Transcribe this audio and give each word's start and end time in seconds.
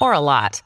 or 0.00 0.12
a 0.12 0.20
lot, 0.20 0.62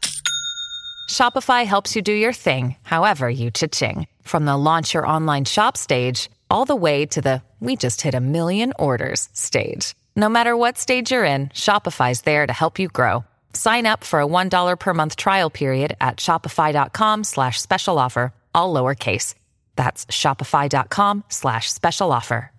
Shopify 1.09 1.64
helps 1.64 1.95
you 1.95 2.02
do 2.02 2.12
your 2.12 2.32
thing, 2.32 2.77
however 2.82 3.30
you 3.30 3.50
cha-ching. 3.50 4.06
From 4.23 4.45
the 4.45 4.56
launch 4.56 4.95
your 4.95 5.06
online 5.06 5.45
shop 5.45 5.77
stage, 5.77 6.30
all 6.50 6.64
the 6.64 6.77
way 6.77 7.06
to 7.06 7.20
the 7.20 7.42
we 7.60 7.76
just 7.76 8.00
hit 8.00 8.14
a 8.14 8.20
million 8.20 8.73
orders 8.78 9.28
stage. 9.32 9.95
No 10.16 10.28
matter 10.28 10.56
what 10.56 10.78
stage 10.78 11.12
you're 11.12 11.24
in, 11.24 11.48
Shopify's 11.50 12.23
there 12.23 12.45
to 12.46 12.52
help 12.52 12.78
you 12.78 12.88
grow. 12.88 13.24
Sign 13.54 13.87
up 13.87 14.02
for 14.02 14.20
a 14.20 14.26
$1 14.26 14.78
per 14.78 14.95
month 14.95 15.16
trial 15.16 15.48
period 15.48 15.96
at 16.01 16.16
shopify.com 16.16 17.24
slash 17.24 17.60
special 17.60 17.98
offer, 17.98 18.32
all 18.54 18.74
lowercase. 18.74 19.34
That's 19.76 20.04
shopify.com 20.06 21.24
slash 21.28 21.70
special 21.73 22.10
offer. 22.12 22.51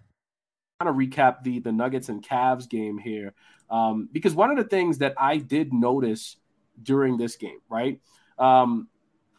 Kind 0.80 0.90
of 0.90 0.95
recap 0.95 1.44
the, 1.44 1.59
the 1.59 1.72
Nuggets 1.72 2.09
and 2.09 2.23
Cavs 2.23 2.67
game 2.67 2.98
here. 2.98 3.34
Um, 3.70 4.09
because 4.12 4.36
one 4.36 4.52
of 4.52 4.58
the 4.58 4.64
things 4.64 5.00
that 5.00 5.14
I 5.17 5.38
did 5.38 5.73
notice 5.73 6.38
during 6.82 7.18
this 7.18 7.36
game, 7.36 7.59
right? 7.70 8.00
Um, 8.38 8.88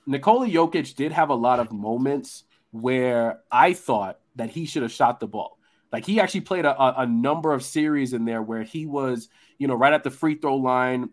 Nikola 0.06 0.46
Jokic 0.46 0.94
did 0.94 1.12
have 1.12 1.30
a 1.30 1.34
lot 1.34 1.60
of 1.60 1.72
moments 1.72 2.44
where 2.70 3.40
I 3.50 3.72
thought 3.72 4.18
that 4.36 4.50
he 4.50 4.66
should 4.66 4.82
have 4.82 4.92
shot 4.92 5.20
the 5.20 5.26
ball. 5.26 5.58
Like 5.92 6.04
he 6.04 6.20
actually 6.20 6.40
played 6.40 6.64
a, 6.64 7.00
a, 7.00 7.06
number 7.06 7.52
of 7.52 7.62
series 7.62 8.14
in 8.14 8.24
there 8.24 8.42
where 8.42 8.64
he 8.64 8.84
was, 8.84 9.28
you 9.58 9.68
know, 9.68 9.74
right 9.74 9.92
at 9.92 10.02
the 10.02 10.10
free 10.10 10.34
throw 10.34 10.56
line, 10.56 11.10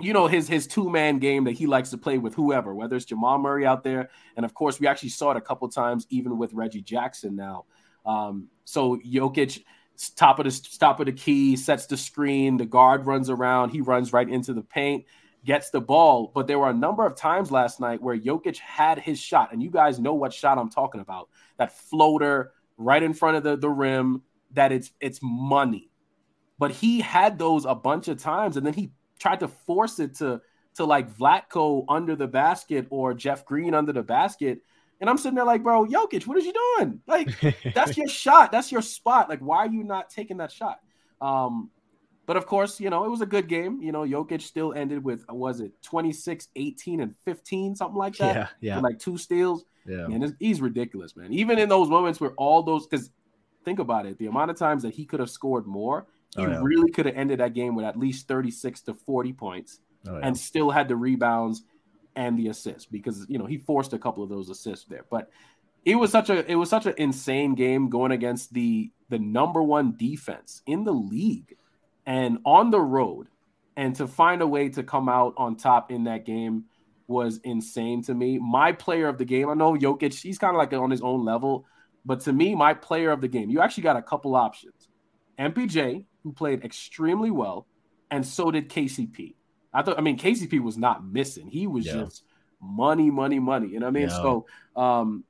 you 0.00 0.12
know 0.12 0.26
his 0.26 0.48
his 0.48 0.66
two 0.66 0.90
man 0.90 1.18
game 1.18 1.44
that 1.44 1.52
he 1.52 1.66
likes 1.66 1.90
to 1.90 1.98
play 1.98 2.18
with 2.18 2.34
whoever, 2.34 2.74
whether 2.74 2.96
it's 2.96 3.04
Jamal 3.04 3.38
Murray 3.38 3.64
out 3.64 3.82
there, 3.82 4.10
and 4.36 4.44
of 4.44 4.54
course 4.54 4.78
we 4.78 4.86
actually 4.86 5.08
saw 5.10 5.30
it 5.30 5.36
a 5.36 5.40
couple 5.40 5.68
times 5.68 6.06
even 6.10 6.36
with 6.36 6.52
Reggie 6.52 6.82
Jackson 6.82 7.36
now. 7.36 7.64
Um, 8.04 8.48
so 8.64 8.98
Jokic 8.98 9.62
top 10.14 10.38
of 10.38 10.44
the 10.44 10.68
top 10.78 11.00
of 11.00 11.06
the 11.06 11.12
key 11.12 11.56
sets 11.56 11.86
the 11.86 11.96
screen, 11.96 12.58
the 12.58 12.66
guard 12.66 13.06
runs 13.06 13.30
around, 13.30 13.70
he 13.70 13.80
runs 13.80 14.12
right 14.12 14.28
into 14.28 14.52
the 14.52 14.62
paint, 14.62 15.04
gets 15.46 15.70
the 15.70 15.80
ball. 15.80 16.30
But 16.34 16.46
there 16.46 16.58
were 16.58 16.68
a 16.68 16.74
number 16.74 17.06
of 17.06 17.16
times 17.16 17.50
last 17.50 17.80
night 17.80 18.02
where 18.02 18.18
Jokic 18.18 18.58
had 18.58 18.98
his 18.98 19.18
shot, 19.18 19.52
and 19.52 19.62
you 19.62 19.70
guys 19.70 19.98
know 19.98 20.12
what 20.12 20.34
shot 20.34 20.58
I'm 20.58 20.68
talking 20.68 21.00
about. 21.00 21.30
That 21.56 21.72
floater 21.72 22.52
right 22.76 23.02
in 23.02 23.14
front 23.14 23.38
of 23.38 23.42
the, 23.42 23.56
the 23.56 23.70
rim, 23.70 24.22
that 24.52 24.72
it's 24.72 24.90
it's 25.00 25.20
money. 25.22 25.90
But 26.58 26.72
he 26.72 27.00
had 27.00 27.38
those 27.38 27.64
a 27.64 27.74
bunch 27.74 28.08
of 28.08 28.18
times, 28.18 28.56
and 28.58 28.66
then 28.66 28.74
he 28.74 28.92
tried 29.18 29.40
to 29.40 29.48
force 29.48 29.98
it 29.98 30.16
to 30.16 30.42
to 30.74 30.84
like 30.84 31.16
Vlatko 31.16 31.84
under 31.88 32.16
the 32.16 32.26
basket 32.26 32.86
or 32.90 33.14
Jeff 33.14 33.46
Green 33.46 33.72
under 33.72 33.92
the 33.92 34.02
basket. 34.02 34.60
And 35.00 35.10
I'm 35.10 35.18
sitting 35.18 35.34
there 35.34 35.44
like, 35.44 35.62
bro, 35.62 35.84
Jokic, 35.84 36.26
what 36.26 36.38
is 36.38 36.44
you 36.46 36.54
doing? 36.78 37.00
Like, 37.06 37.28
that's 37.74 37.96
your 37.96 38.08
shot. 38.08 38.50
That's 38.50 38.72
your 38.72 38.82
spot. 38.82 39.28
Like, 39.28 39.40
why 39.40 39.58
are 39.58 39.70
you 39.70 39.84
not 39.84 40.10
taking 40.10 40.38
that 40.38 40.50
shot? 40.50 40.80
Um, 41.20 41.70
but 42.26 42.36
of 42.36 42.46
course, 42.46 42.78
you 42.80 42.90
know, 42.90 43.04
it 43.04 43.08
was 43.10 43.20
a 43.20 43.26
good 43.26 43.48
game. 43.48 43.80
You 43.80 43.92
know, 43.92 44.02
Jokic 44.02 44.42
still 44.42 44.72
ended 44.74 45.02
with, 45.04 45.24
was 45.28 45.60
it 45.60 45.72
26, 45.82 46.48
18, 46.56 47.00
and 47.00 47.14
15, 47.24 47.74
something 47.76 47.96
like 47.96 48.16
that? 48.16 48.34
Yeah. 48.36 48.74
Yeah. 48.74 48.80
like 48.80 48.98
two 48.98 49.16
steals. 49.16 49.64
Yeah. 49.86 50.08
Man, 50.08 50.36
he's 50.40 50.60
ridiculous, 50.60 51.16
man. 51.16 51.32
Even 51.32 51.58
in 51.58 51.68
those 51.68 51.88
moments 51.88 52.20
where 52.20 52.32
all 52.32 52.62
those, 52.62 52.86
because 52.86 53.10
think 53.64 53.78
about 53.78 54.06
it, 54.06 54.18
the 54.18 54.26
amount 54.26 54.50
of 54.50 54.56
times 54.58 54.82
that 54.82 54.92
he 54.94 55.04
could 55.06 55.20
have 55.20 55.30
scored 55.30 55.66
more, 55.66 56.06
oh, 56.36 56.40
he 56.42 56.46
Oh, 56.46 56.50
yeah. 56.50 56.60
really 56.62 56.90
could 56.90 57.06
have 57.06 57.16
ended 57.16 57.40
that 57.40 57.54
game 57.54 57.74
with 57.76 57.84
at 57.86 57.96
least 57.98 58.26
36 58.28 58.80
to 58.82 58.94
40 58.94 59.32
points 59.32 59.80
Oh, 60.08 60.14
yeah. 60.18 60.26
and 60.26 60.36
still 60.36 60.70
had 60.70 60.88
the 60.88 60.96
rebounds 60.96 61.62
and 62.16 62.38
the 62.38 62.48
assists 62.48 62.86
because 62.86 63.26
you 63.28 63.38
know 63.38 63.44
he 63.46 63.58
forced 63.58 63.92
a 63.92 63.98
couple 63.98 64.22
of 64.22 64.28
those 64.30 64.48
assists 64.48 64.86
there. 64.86 65.04
But 65.10 65.30
it 65.84 65.96
was 65.96 66.10
such 66.10 66.30
a 66.30 66.50
it 66.50 66.54
was 66.54 66.70
such 66.70 66.86
an 66.86 66.94
insane 66.96 67.54
game 67.54 67.88
going 67.90 68.10
against 68.12 68.52
the 68.54 68.90
the 69.10 69.18
number 69.18 69.62
one 69.62 69.94
defense 69.96 70.62
in 70.66 70.84
the 70.84 70.92
league 70.92 71.56
and 72.06 72.38
on 72.44 72.70
the 72.70 72.80
road 72.80 73.28
and 73.76 73.94
to 73.96 74.06
find 74.06 74.40
a 74.40 74.46
way 74.46 74.68
to 74.70 74.82
come 74.82 75.08
out 75.08 75.34
on 75.36 75.56
top 75.56 75.90
in 75.90 76.04
that 76.04 76.24
game 76.24 76.64
was 77.08 77.38
insane 77.44 78.02
to 78.02 78.14
me. 78.14 78.38
My 78.38 78.72
player 78.72 79.08
of 79.08 79.18
the 79.18 79.24
game, 79.24 79.48
I 79.48 79.54
know 79.54 79.74
Jokic, 79.74 80.20
he's 80.20 80.38
kind 80.38 80.54
of 80.54 80.58
like 80.58 80.72
on 80.72 80.90
his 80.90 81.02
own 81.02 81.24
level, 81.24 81.66
but 82.04 82.20
to 82.20 82.32
me, 82.32 82.54
my 82.54 82.74
player 82.74 83.10
of 83.10 83.20
the 83.20 83.28
game, 83.28 83.50
you 83.50 83.60
actually 83.60 83.82
got 83.84 83.96
a 83.96 84.02
couple 84.02 84.34
options. 84.34 84.88
MPJ, 85.38 86.04
who 86.24 86.32
played 86.32 86.64
extremely 86.64 87.30
well, 87.30 87.66
and 88.10 88.26
so 88.26 88.50
did 88.50 88.68
KCP. 88.68 89.34
I 89.72 89.82
thought, 89.82 89.98
I 89.98 90.00
mean, 90.00 90.16
KCP 90.16 90.60
was 90.60 90.78
not 90.78 91.04
missing. 91.04 91.48
He 91.48 91.66
was 91.66 91.86
Yeah. 91.86 92.04
just 92.04 92.22
money, 92.60 93.10
money, 93.10 93.38
money. 93.38 93.68
You 93.68 93.80
know 93.80 93.86
what 93.86 93.96
I 93.96 94.00
mean? 94.00 94.08
Yeah. 94.08 94.22
So, 94.22 94.46
um, 94.74 95.24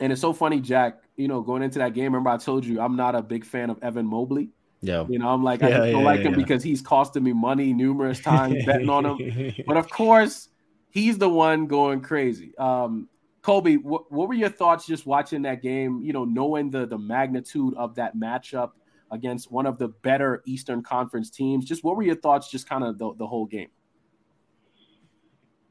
and 0.00 0.12
it's 0.12 0.20
so 0.20 0.32
funny, 0.32 0.60
Jack. 0.60 0.98
You 1.16 1.28
know, 1.28 1.42
going 1.42 1.62
into 1.62 1.78
that 1.78 1.94
game, 1.94 2.06
remember 2.06 2.30
I 2.30 2.36
told 2.38 2.64
you 2.64 2.80
I'm 2.80 2.96
not 2.96 3.14
a 3.14 3.22
big 3.22 3.44
fan 3.44 3.70
of 3.70 3.78
Evan 3.82 4.06
Mobley. 4.06 4.50
Yeah. 4.80 5.06
You 5.08 5.18
know, 5.18 5.28
I'm 5.28 5.42
like 5.42 5.62
I 5.62 5.68
Yeah, 5.70 5.78
just 5.78 5.92
don't 5.92 6.00
yeah, 6.02 6.06
like 6.06 6.20
yeah, 6.20 6.26
him 6.28 6.32
yeah. 6.32 6.36
because 6.44 6.62
he's 6.62 6.80
costing 6.80 7.22
me 7.24 7.32
money 7.32 7.72
numerous 7.72 8.20
times 8.20 8.64
betting 8.66 8.88
on 8.88 9.04
him. 9.06 9.54
But 9.66 9.76
of 9.76 9.88
course, 9.90 10.48
he's 10.90 11.18
the 11.18 11.28
one 11.28 11.66
going 11.66 12.00
crazy. 12.00 12.56
Um, 12.58 13.08
Kobi, 13.42 13.82
what, 13.82 14.10
what 14.12 14.28
were 14.28 14.34
your 14.34 14.50
thoughts 14.50 14.86
just 14.86 15.06
watching 15.06 15.42
that 15.42 15.62
game? 15.62 16.02
You 16.02 16.12
know, 16.12 16.24
knowing 16.24 16.70
the 16.70 16.86
the 16.86 16.98
magnitude 16.98 17.74
of 17.76 17.94
that 17.96 18.16
matchup 18.16 18.72
against 19.10 19.50
one 19.50 19.64
of 19.66 19.78
the 19.78 19.88
better 19.88 20.42
Eastern 20.46 20.82
Conference 20.82 21.30
teams. 21.30 21.64
Just 21.64 21.82
what 21.82 21.96
were 21.96 22.02
your 22.02 22.16
thoughts? 22.16 22.50
Just 22.50 22.68
kind 22.68 22.84
of 22.84 22.98
the, 22.98 23.14
the 23.14 23.26
whole 23.26 23.46
game. 23.46 23.70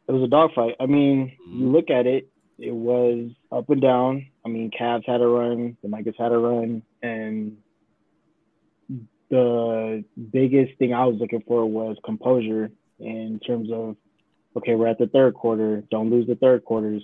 it 0.08 0.12
was 0.12 0.24
a 0.24 0.28
dogfight. 0.28 0.76
I 0.80 0.86
mean, 0.86 1.34
Mhm. 1.48 1.60
you 1.60 1.70
look 1.70 1.90
at 1.90 2.08
it, 2.08 2.30
it 2.58 2.72
was 2.74 3.30
up 3.52 3.70
and 3.70 3.82
down. 3.82 4.26
I 4.46 4.50
mean, 4.50 4.72
Cavs 4.72 5.06
had 5.06 5.22
a 5.22 5.28
run, 5.28 5.78
the 5.84 5.90
Nuggets 5.90 6.18
had 6.18 6.32
a 6.32 6.38
run, 6.38 6.82
and 7.04 7.58
the 9.30 10.04
biggest 10.32 10.78
thing 10.80 10.94
I 10.94 11.06
was 11.06 11.18
looking 11.20 11.44
for 11.48 11.66
was 11.66 11.98
composure 12.06 12.72
in 13.00 13.40
terms 13.46 13.70
of, 13.72 13.98
okay, 14.56 14.76
we're 14.76 14.88
at 14.88 14.98
the 14.98 15.08
third 15.08 15.34
quarter, 15.34 15.84
don't 15.92 16.10
lose 16.10 16.28
the 16.28 16.36
third 16.36 16.64
quarters, 16.64 17.04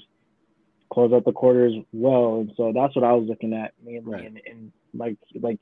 close 0.92 1.12
out 1.12 1.26
the 1.26 1.32
quarters 1.32 1.74
well, 1.92 2.40
and 2.42 2.52
so 2.56 2.72
that's 2.74 2.96
what 2.96 3.04
I 3.04 3.14
was 3.14 3.28
looking 3.28 3.54
at 3.54 3.74
mainly, 3.84 4.02
Right. 4.12 4.26
and, 4.26 4.42
and 4.50 4.72
like 4.94 5.18
like. 5.40 5.60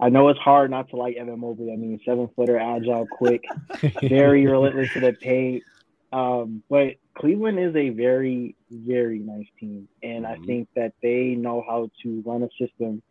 I 0.00 0.10
know 0.10 0.28
it's 0.28 0.38
hard 0.38 0.70
not 0.70 0.88
to 0.90 0.96
like 0.96 1.16
Evan 1.16 1.40
Mobley. 1.40 1.72
I 1.72 1.76
mean, 1.76 1.98
seven 2.06 2.28
footer, 2.36 2.56
agile, 2.56 3.04
quick, 3.06 3.42
very 4.08 4.46
relentless 4.46 4.92
to 4.92 5.00
the 5.00 5.12
paint. 5.12 5.64
Um, 6.12 6.62
but 6.70 6.94
Cleveland 7.18 7.58
is 7.58 7.74
a 7.74 7.88
very, 7.90 8.54
very 8.70 9.18
nice 9.18 9.48
team, 9.58 9.88
and 10.00 10.24
I 10.24 10.36
Mhm. 10.36 10.46
think 10.46 10.68
that 10.76 10.92
they 11.02 11.34
know 11.34 11.64
how 11.68 11.90
to 12.04 12.22
run 12.24 12.44
a 12.44 12.48
system. 12.64 13.02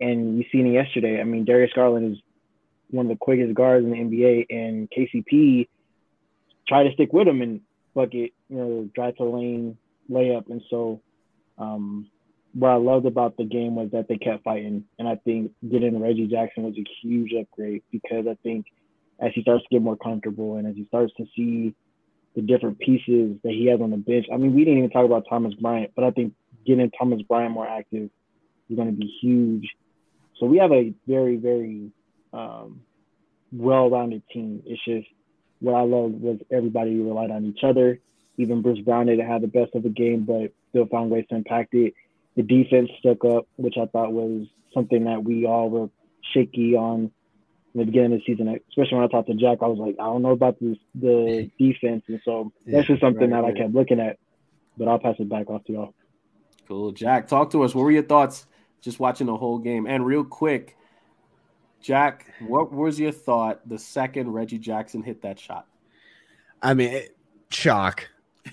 And 0.00 0.38
you 0.38 0.44
seen 0.50 0.66
it 0.66 0.72
yesterday. 0.72 1.20
I 1.20 1.24
mean, 1.24 1.44
Darius 1.44 1.72
Garland 1.74 2.16
is 2.16 2.22
one 2.90 3.06
of 3.06 3.10
the 3.10 3.16
quickest 3.16 3.54
guards 3.54 3.84
in 3.84 3.90
the 3.90 3.96
NBA, 3.98 4.46
and 4.50 4.88
KCP 4.90 5.68
tried 6.66 6.84
to 6.84 6.92
stick 6.94 7.12
with 7.12 7.28
him 7.28 7.42
and 7.42 7.60
bucket, 7.94 8.32
you 8.48 8.56
know, 8.56 8.90
drive 8.94 9.16
to 9.16 9.24
lane, 9.24 9.76
layup. 10.10 10.48
And 10.50 10.62
so, 10.70 11.00
um, 11.58 12.08
what 12.54 12.70
I 12.70 12.76
loved 12.76 13.06
about 13.06 13.36
the 13.36 13.44
game 13.44 13.76
was 13.76 13.90
that 13.92 14.08
they 14.08 14.16
kept 14.16 14.42
fighting, 14.42 14.84
and 14.98 15.06
I 15.06 15.16
think 15.16 15.52
getting 15.70 16.00
Reggie 16.00 16.26
Jackson 16.26 16.64
was 16.64 16.74
a 16.76 16.84
huge 17.02 17.32
upgrade 17.32 17.82
because 17.92 18.26
I 18.28 18.36
think 18.42 18.66
as 19.20 19.32
he 19.34 19.42
starts 19.42 19.62
to 19.64 19.68
get 19.70 19.82
more 19.82 19.96
comfortable 19.96 20.56
and 20.56 20.66
as 20.66 20.74
he 20.74 20.86
starts 20.86 21.12
to 21.18 21.26
see 21.36 21.74
the 22.34 22.42
different 22.42 22.78
pieces 22.78 23.36
that 23.42 23.52
he 23.52 23.66
has 23.66 23.80
on 23.80 23.90
the 23.90 23.96
bench. 23.96 24.26
I 24.32 24.36
mean, 24.36 24.54
we 24.54 24.64
didn't 24.64 24.78
even 24.78 24.90
talk 24.90 25.04
about 25.04 25.26
Thomas 25.28 25.54
Bryant, 25.54 25.92
but 25.94 26.04
I 26.04 26.10
think 26.10 26.34
getting 26.66 26.90
Thomas 26.90 27.22
Bryant 27.22 27.52
more 27.52 27.68
active 27.68 28.10
is 28.68 28.76
going 28.76 28.88
to 28.88 28.96
be 28.96 29.06
huge. 29.20 29.68
So 30.40 30.46
we 30.46 30.58
have 30.58 30.72
a 30.72 30.92
very, 31.06 31.36
very 31.36 31.92
um, 32.32 32.80
well-rounded 33.52 34.22
team. 34.32 34.62
It's 34.66 34.82
just 34.84 35.06
what 35.60 35.74
I 35.74 35.82
loved 35.82 36.20
was 36.20 36.38
everybody 36.50 36.98
relied 36.98 37.30
on 37.30 37.44
each 37.44 37.62
other. 37.62 38.00
Even 38.38 38.62
Bruce 38.62 38.80
Brown 38.80 39.06
didn't 39.06 39.28
have 39.28 39.42
the 39.42 39.48
best 39.48 39.74
of 39.74 39.82
the 39.82 39.90
game, 39.90 40.24
but 40.24 40.52
still 40.70 40.86
found 40.86 41.10
ways 41.10 41.26
to 41.28 41.36
impact 41.36 41.74
it. 41.74 41.94
The 42.36 42.42
defense 42.42 42.90
stuck 42.98 43.24
up, 43.24 43.46
which 43.56 43.74
I 43.76 43.86
thought 43.86 44.12
was 44.12 44.46
something 44.72 45.04
that 45.04 45.22
we 45.22 45.44
all 45.44 45.68
were 45.68 45.90
shaky 46.32 46.74
on 46.74 47.10
in 47.74 47.80
the 47.80 47.84
beginning 47.84 48.14
of 48.14 48.20
the 48.20 48.24
season, 48.26 48.48
especially 48.68 48.96
when 48.96 49.04
I 49.04 49.08
talked 49.08 49.28
to 49.28 49.34
Jack, 49.34 49.58
I 49.62 49.66
was 49.66 49.78
like, 49.78 49.96
I 50.00 50.04
don't 50.04 50.22
know 50.22 50.30
about 50.30 50.58
this 50.60 50.76
the 50.94 51.50
defense, 51.58 52.02
and 52.08 52.20
so 52.24 52.52
that's 52.66 52.88
just 52.88 53.00
something 53.00 53.30
right, 53.30 53.42
that 53.42 53.42
right. 53.42 53.56
I 53.56 53.58
kept 53.58 53.74
looking 53.74 54.00
at. 54.00 54.18
But 54.76 54.88
I'll 54.88 54.98
pass 54.98 55.16
it 55.18 55.28
back 55.28 55.50
off 55.50 55.64
to 55.66 55.72
y'all. 55.72 55.94
Cool, 56.66 56.92
Jack. 56.92 57.28
Talk 57.28 57.50
to 57.50 57.62
us. 57.62 57.74
What 57.74 57.82
were 57.82 57.90
your 57.90 58.02
thoughts 58.02 58.46
just 58.80 59.00
watching 59.00 59.26
the 59.26 59.36
whole 59.36 59.58
game? 59.58 59.86
And 59.86 60.04
real 60.04 60.24
quick, 60.24 60.76
Jack, 61.82 62.26
what 62.46 62.72
was 62.72 63.00
your 63.00 63.12
thought 63.12 63.66
the 63.68 63.78
second 63.78 64.30
Reggie 64.32 64.58
Jackson 64.58 65.02
hit 65.02 65.22
that 65.22 65.38
shot? 65.38 65.66
I 66.62 66.74
mean, 66.74 67.02
shock. 67.50 68.08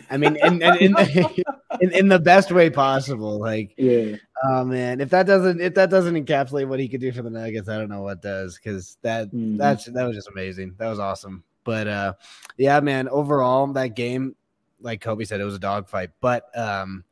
I 0.09 0.17
mean, 0.17 0.37
in 0.37 0.61
in, 0.61 0.77
in, 0.79 0.95
in, 1.81 1.91
in 1.91 2.07
the 2.07 2.19
best 2.19 2.51
way 2.51 2.69
possible. 2.69 3.39
Like, 3.39 3.73
Yeah. 3.77 4.15
oh 4.43 4.63
man, 4.63 5.01
if 5.01 5.09
that 5.09 5.25
doesn't 5.25 5.59
if 5.61 5.73
that 5.75 5.89
doesn't 5.89 6.15
encapsulate 6.15 6.67
what 6.67 6.79
he 6.79 6.87
could 6.87 7.01
do 7.01 7.11
for 7.11 7.21
the 7.21 7.29
Nuggets, 7.29 7.67
I 7.69 7.77
don't 7.77 7.89
know 7.89 8.01
what 8.01 8.21
does. 8.21 8.57
Because 8.57 8.97
that 9.01 9.31
Mhm. 9.31 9.57
that's 9.57 9.85
that 9.85 10.05
was 10.05 10.15
just 10.15 10.29
amazing. 10.29 10.75
That 10.77 10.87
was 10.89 10.99
awesome. 10.99 11.43
But 11.63 11.87
uh, 11.87 12.13
yeah, 12.57 12.79
man. 12.79 13.09
Overall, 13.09 13.67
that 13.73 13.95
game, 13.95 14.35
like 14.79 15.01
Kobi 15.03 15.27
said, 15.27 15.41
it 15.41 15.45
was 15.45 15.55
a 15.55 15.59
dogfight. 15.59 16.11
But 16.21 16.57
um, 16.57 17.03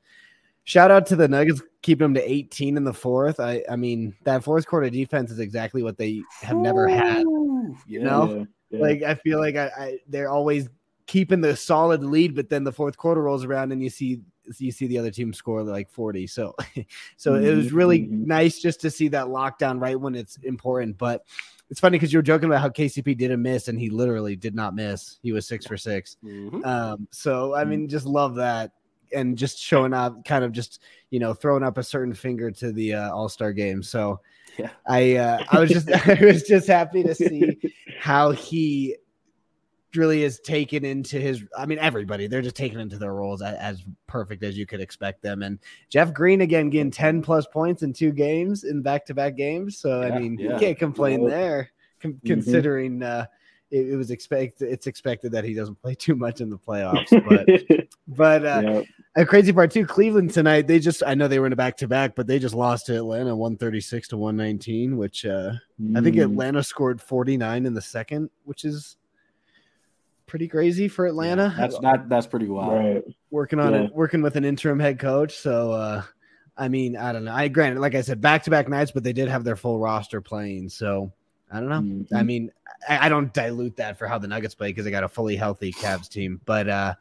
shout 0.65 0.91
out 0.91 1.05
to 1.07 1.15
the 1.15 1.27
Nuggets 1.27 1.61
keeping 1.81 2.05
them 2.05 2.13
to 2.15 2.31
18 2.31 2.75
in 2.77 2.83
the 2.83 2.93
fourth. 2.93 3.39
I 3.39 3.63
I 3.69 3.75
mean, 3.75 4.13
that 4.23 4.43
fourth 4.43 4.67
quarter 4.67 4.89
defense 4.89 5.31
is 5.31 5.39
exactly 5.39 5.81
what 5.83 5.97
they 5.97 6.21
have 6.41 6.57
never 6.57 6.87
had. 6.87 7.21
You 7.21 7.75
yeah. 7.87 8.03
know? 8.03 8.47
Yeah. 8.69 8.79
Like 8.81 9.03
I 9.03 9.15
feel 9.15 9.39
like 9.39 9.55
I, 9.55 9.71
I 9.77 9.97
they're 10.07 10.29
always 10.29 10.67
keeping 11.07 11.39
the 11.39 11.55
solid 11.55 12.03
lead, 12.03 12.35
but 12.35 12.49
then 12.49 12.63
the 12.63 12.71
fourth 12.71 12.97
quarter 12.97 13.21
rolls 13.21 13.45
around 13.45 13.71
and 13.71 13.81
you 13.81 13.89
see 13.89 14.21
you 14.57 14.71
see 14.71 14.87
the 14.87 14.97
other 14.97 15.11
team 15.11 15.33
score 15.33 15.63
like 15.63 15.89
40. 15.89 16.27
So 16.27 16.55
so 17.17 17.35
it 17.35 17.55
was 17.55 17.71
really 17.71 18.01
Mhm. 18.01 18.25
nice 18.25 18.59
just 18.59 18.81
to 18.81 18.91
see 18.91 19.07
that 19.09 19.27
lockdown 19.27 19.79
right 19.81 19.99
when 19.99 20.15
it's 20.15 20.37
important. 20.37 20.97
But 20.97 21.23
it's 21.69 21.79
funny 21.79 21.97
because 21.97 22.13
you 22.13 22.19
were 22.19 22.23
joking 22.23 22.49
about 22.49 22.61
how 22.61 22.69
KCP 22.69 23.17
didn't 23.17 23.41
miss 23.41 23.67
and 23.67 23.79
he 23.79 23.89
literally 23.89 24.35
did 24.35 24.53
not 24.55 24.75
miss. 24.75 25.17
He 25.23 25.31
was 25.31 25.47
six 25.47 25.65
for 25.65 25.77
six. 25.77 26.17
Mhm. 26.23 26.63
Um, 26.65 27.07
so 27.11 27.53
I 27.55 27.63
mean, 27.65 27.87
just 27.87 28.05
love 28.05 28.35
that. 28.35 28.71
And 29.13 29.37
just 29.37 29.59
showing 29.59 29.93
up, 29.93 30.23
kind 30.25 30.43
of 30.43 30.51
just 30.51 30.81
you 31.09 31.19
know, 31.19 31.33
throwing 31.33 31.63
up 31.63 31.77
a 31.77 31.83
certain 31.83 32.13
finger 32.13 32.51
to 32.51 32.71
the 32.71 32.93
uh, 32.95 33.11
All 33.11 33.29
Star 33.29 33.53
game. 33.53 33.81
So 33.83 34.19
Yeah. 34.57 34.69
I 34.87 35.15
uh, 35.15 35.43
I 35.51 35.59
was 35.59 35.69
just 35.69 35.89
I 36.07 36.19
was 36.23 36.43
just 36.43 36.67
happy 36.67 37.03
to 37.03 37.13
see 37.15 37.57
how 37.99 38.31
he 38.31 38.95
really 39.95 40.23
is 40.23 40.41
taken 40.41 40.83
into 40.83 41.17
his 41.17 41.41
i 41.57 41.65
mean 41.65 41.79
everybody 41.79 42.27
they're 42.27 42.41
just 42.41 42.57
taken 42.57 42.81
into 42.81 42.97
their 42.97 43.13
roles 43.13 43.41
as, 43.41 43.55
as 43.55 43.83
perfect 44.07 44.43
as 44.43 44.57
you 44.57 44.65
could 44.65 44.81
expect 44.81 45.21
them 45.21 45.41
and 45.41 45.57
jeff 45.89 46.13
green 46.13 46.41
again 46.41 46.69
getting 46.69 46.91
10 46.91 47.21
plus 47.21 47.47
points 47.47 47.81
in 47.81 47.93
two 47.93 48.11
games 48.11 48.65
in 48.65 48.81
back-to-back 48.81 49.37
games 49.37 49.77
so 49.77 50.01
Yeah, 50.01 50.07
i 50.13 50.19
mean 50.19 50.37
yeah. 50.37 50.51
you 50.51 50.59
can't 50.59 50.77
complain 50.77 51.25
there 51.25 51.69
con- 52.01 52.15
Mhm. 52.15 52.25
considering 52.25 53.01
uh 53.03 53.25
it, 53.75 53.89
it 53.91 53.95
was 53.95 54.11
expect 54.11 54.61
it's 54.61 54.87
expected 54.87 55.31
that 55.31 55.43
he 55.43 55.53
doesn't 55.53 55.75
play 55.81 55.93
too 56.05 56.15
much 56.15 56.41
in 56.41 56.49
the 56.49 56.57
playoffs 56.57 57.09
but 57.27 57.87
but 58.07 58.45
uh 58.45 58.61
yeah. 58.63 58.81
a 59.21 59.25
crazy 59.25 59.51
part 59.53 59.71
too 59.71 59.85
cleveland 59.85 60.31
tonight 60.31 60.67
they 60.67 60.79
just 60.79 61.03
i 61.05 61.13
know 61.13 61.27
they 61.27 61.39
were 61.39 61.47
in 61.47 61.53
a 61.53 61.55
back-to-back 61.55 62.15
but 62.15 62.27
they 62.27 62.39
just 62.39 62.55
lost 62.55 62.85
to 62.85 62.95
atlanta 62.95 63.35
136 63.35 64.07
to 64.09 64.17
119 64.17 64.97
which 64.97 65.25
uh 65.25 65.51
I 65.95 65.99
think 66.01 66.15
Mm. 66.15 66.23
Atlanta 66.23 66.63
scored 66.63 67.01
49 67.01 67.65
in 67.65 67.73
the 67.73 67.81
second, 67.81 68.29
which 68.45 68.63
is 68.63 68.95
pretty 70.25 70.47
crazy 70.47 70.87
for 70.87 71.05
Atlanta. 71.05 71.53
That's 71.57 71.77
that. 71.79 72.07
That's 72.07 72.25
pretty 72.27 72.47
wild. 72.47 72.71
Right. 72.73 73.03
working 73.29 73.59
on 73.59 73.73
Yeah. 73.73 73.81
it, 73.83 73.93
working 73.93 74.21
with 74.21 74.37
an 74.37 74.45
interim 74.45 74.79
head 74.79 74.99
coach. 74.99 75.35
So, 75.35 75.73
uh, 75.73 76.01
I 76.57 76.69
mean, 76.69 76.95
I 76.95 77.11
don't 77.11 77.25
know. 77.25 77.33
I 77.33 77.49
granted, 77.49 77.81
like 77.81 77.93
I 77.93 77.99
said, 78.01 78.21
back 78.21 78.43
to 78.43 78.49
back 78.51 78.69
nights, 78.69 78.91
but 78.91 79.03
they 79.03 79.11
did 79.11 79.27
have 79.27 79.43
their 79.43 79.57
full 79.57 79.77
roster 79.79 80.21
playing. 80.21 80.69
So, 80.69 81.11
I 81.51 81.59
don't 81.59 81.69
know. 81.69 81.81
Mhm. 81.81 82.07
I 82.13 82.23
mean, 82.23 82.51
I, 82.89 83.05
I 83.05 83.09
don't 83.09 83.33
dilute 83.33 83.77
that 83.77 83.97
for 83.97 84.07
how 84.07 84.17
the 84.17 84.27
Nuggets 84.27 84.55
play 84.55 84.69
because 84.69 84.87
I 84.87 84.89
got 84.91 85.03
a 85.03 85.07
fully 85.09 85.35
healthy 85.35 85.71
Cavs 85.71 86.09
team. 86.09 86.41
But 86.45 86.67
uh, 86.67 86.95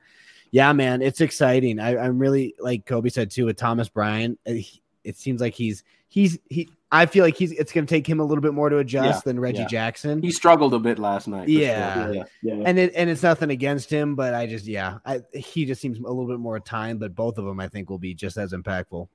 yeah, 0.50 0.72
man, 0.72 1.02
it's 1.02 1.20
exciting. 1.20 1.78
I, 1.80 1.96
I'm 1.96 2.18
really 2.18 2.54
like 2.58 2.84
Kobi 2.84 3.10
said 3.10 3.30
too 3.30 3.46
with 3.46 3.56
Thomas 3.56 3.88
Bryant. 3.88 4.38
uh, 4.46 4.52
he- 4.52 4.82
It 5.02 5.16
seems 5.16 5.40
like 5.40 5.54
he's 5.54 5.82
he's 6.08 6.38
he. 6.48 6.68
I 6.92 7.06
feel 7.06 7.24
like 7.24 7.36
he's 7.36 7.50
it's 7.52 7.72
going 7.72 7.86
to 7.86 7.92
take 7.92 8.06
him 8.06 8.20
a 8.20 8.24
little 8.24 8.40
bit 8.40 8.54
more 8.54 8.68
to 8.68 8.78
adjust 8.78 9.06
Yeah, 9.06 9.20
than 9.24 9.40
Reggie 9.40 9.58
yeah. 9.60 9.66
Jackson. 9.66 10.22
He 10.22 10.30
struggled 10.30 10.72
a 10.74 10.78
bit 10.78 10.98
last 11.00 11.26
night. 11.26 11.48
Yeah. 11.48 12.04
sure. 12.04 12.14
Yeah. 12.14 12.22
Yeah. 12.42 12.62
and 12.66 12.78
it 12.78 12.92
and 12.94 13.10
it's 13.10 13.22
nothing 13.22 13.50
against 13.50 13.90
him, 13.90 14.14
but 14.14 14.32
I 14.32 14.46
just 14.46 14.64
yeah, 14.66 14.98
I 15.04 15.22
he 15.34 15.64
just 15.64 15.80
seems 15.80 15.98
a 15.98 16.02
little 16.02 16.28
bit 16.28 16.38
more 16.38 16.60
time. 16.60 16.98
But 16.98 17.14
both 17.16 17.36
of 17.38 17.44
them, 17.46 17.58
I 17.58 17.66
think, 17.68 17.90
will 17.90 17.98
be 17.98 18.14
just 18.14 18.36
as 18.36 18.52
impactful. 18.52 19.08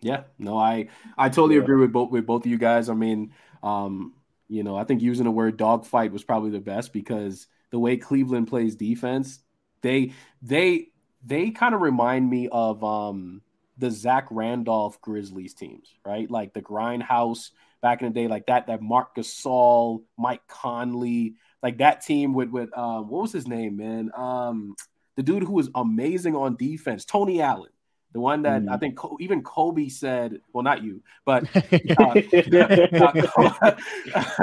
Yeah, 0.00 0.22
no, 0.38 0.56
I 0.56 0.88
I 1.18 1.28
totally 1.28 1.56
Yeah. 1.56 1.62
agree 1.62 1.76
with 1.76 1.92
both 1.92 2.10
with 2.10 2.24
both 2.24 2.46
of 2.46 2.50
you 2.50 2.56
guys. 2.58 2.88
I 2.88 2.94
mean, 2.94 3.32
um, 3.62 4.14
you 4.52 4.62
know, 4.62 4.76
I 4.76 4.84
think 4.84 5.00
using 5.00 5.24
the 5.24 5.30
word 5.30 5.56
dogfight 5.56 6.12
was 6.12 6.24
probably 6.24 6.50
the 6.50 6.60
best 6.60 6.92
because 6.92 7.46
the 7.70 7.78
way 7.78 7.96
Cleveland 7.96 8.48
plays 8.48 8.76
defense, 8.76 9.38
they 9.80 10.12
they 10.42 10.88
they 11.24 11.50
kind 11.50 11.74
of 11.74 11.80
remind 11.80 12.28
me 12.28 12.48
of 12.52 12.84
um 12.84 13.40
the 13.78 13.90
Zach 13.90 14.26
Randolph 14.30 15.00
Grizzlies 15.00 15.54
teams, 15.54 15.88
right? 16.04 16.30
Like 16.30 16.52
the 16.52 16.60
Grindhouse 16.60 17.48
back 17.80 18.02
in 18.02 18.12
the 18.12 18.14
day, 18.14 18.28
like 18.28 18.46
that 18.46 18.66
that 18.66 18.82
Marc 18.82 19.16
Gasol, 19.16 20.02
Mike 20.18 20.46
Conley, 20.48 21.36
like 21.62 21.78
that 21.78 22.04
team 22.04 22.34
with 22.34 22.50
with 22.50 22.76
um 22.76 23.08
what 23.08 23.22
was 23.22 23.32
his 23.32 23.48
name, 23.48 23.78
man? 23.78 24.10
Um 24.14 24.76
the 25.16 25.22
dude 25.22 25.44
who 25.44 25.54
was 25.54 25.70
amazing 25.74 26.36
on 26.36 26.56
defense, 26.56 27.06
Tony 27.06 27.40
Allen. 27.40 27.71
The 28.12 28.20
one 28.20 28.42
that 28.42 28.62
I 28.68 28.76
Mhm. 28.76 28.80
think 28.80 28.98
even 29.20 29.42
Kobe 29.42 29.88
said, 29.88 30.40
well, 30.52 30.62
not 30.62 30.82
you, 30.82 31.02
but 31.24 31.44
uh, 31.96 32.20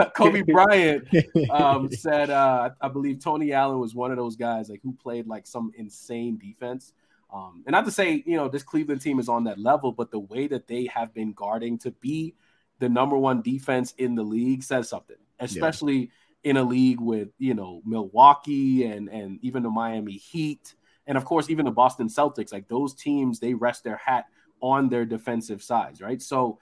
Kobe 0.16 0.42
Bryant 0.42 1.08
um, 1.52 1.92
said, 1.92 2.30
uh, 2.30 2.72
I 2.82 2.88
believe 2.88 3.20
Tony 3.20 3.54
Allen 3.54 3.80
was 3.80 3.94
one 3.94 4.12
of 4.12 4.18
those 4.18 4.36
guys 4.36 4.70
like 4.70 4.82
who 4.84 4.94
played 4.94 5.28
like 5.28 5.46
some 5.48 5.72
insane 5.78 6.38
defense. 6.38 6.94
Um, 7.32 7.64
and 7.68 7.74
not 7.74 7.86
to 7.86 7.92
say, 7.92 8.24
you 8.26 8.38
know, 8.38 8.48
this 8.48 8.64
Cleveland 8.64 9.02
team 9.02 9.20
is 9.20 9.30
on 9.30 9.44
that 9.44 9.60
level, 9.60 9.92
but 9.92 10.10
the 10.10 10.20
way 10.20 10.48
that 10.48 10.68
they 10.68 10.88
have 10.88 11.14
been 11.14 11.34
guarding 11.34 11.78
to 11.80 11.92
be 11.92 12.34
the 12.80 12.90
number 12.90 13.18
one 13.18 13.42
defense 13.42 13.94
in 13.98 14.16
the 14.16 14.24
league 14.24 14.64
says 14.64 14.90
something, 14.90 15.18
especially 15.40 16.10
in 16.44 16.58
a 16.58 16.64
league 16.64 17.00
with, 17.00 17.30
you 17.38 17.54
know, 17.54 17.82
Milwaukee 17.86 18.86
and, 18.86 19.10
and 19.10 19.38
even 19.44 19.62
the 19.62 19.70
Miami 19.70 20.14
Heat. 20.14 20.74
And 21.10 21.18
of 21.18 21.26
course, 21.26 21.50
even 21.50 21.66
the 21.66 21.72
Boston 21.72 22.08
Celtics, 22.08 22.54
like 22.54 22.68
those 22.68 22.94
teams, 22.94 23.40
they 23.40 23.56
rest 23.56 23.84
their 23.84 23.98
hat 23.98 24.26
on 24.62 24.90
their 24.90 25.06
defensive 25.06 25.64
sides, 25.64 26.02
right? 26.02 26.22
So, 26.22 26.60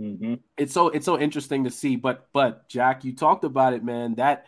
Mhm. 0.00 0.40
it's 0.56 0.72
so 0.72 0.88
it's 0.88 1.04
so 1.04 1.18
interesting 1.18 1.64
to 1.64 1.70
see. 1.70 1.96
But 1.96 2.28
but 2.32 2.68
Jack, 2.70 3.04
you 3.04 3.14
talked 3.14 3.44
about 3.44 3.74
it, 3.74 3.84
man. 3.84 4.14
That 4.14 4.46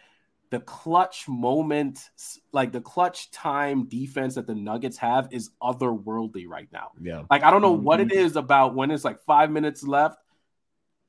the 0.51 0.61
clutch 0.61 1.29
moment, 1.29 2.09
like 2.53 2.73
the 2.73 2.81
clutch 2.81 3.31
time 3.33 3.85
defense 3.87 4.37
that 4.37 4.47
the 4.47 4.55
Nuggets 4.55 4.97
have 4.97 5.29
is 5.31 5.51
otherworldly 5.63 6.47
right 6.49 6.69
now. 6.73 6.93
yeah, 7.03 7.23
Like 7.31 7.43
I 7.43 7.51
don't 7.51 7.61
know 7.63 7.73
what 7.73 8.01
it 8.01 8.13
is 8.13 8.37
about 8.37 8.75
when 8.75 8.91
it's 8.91 9.05
like 9.05 9.21
five 9.25 9.51
minutes 9.51 9.83
left. 9.83 10.19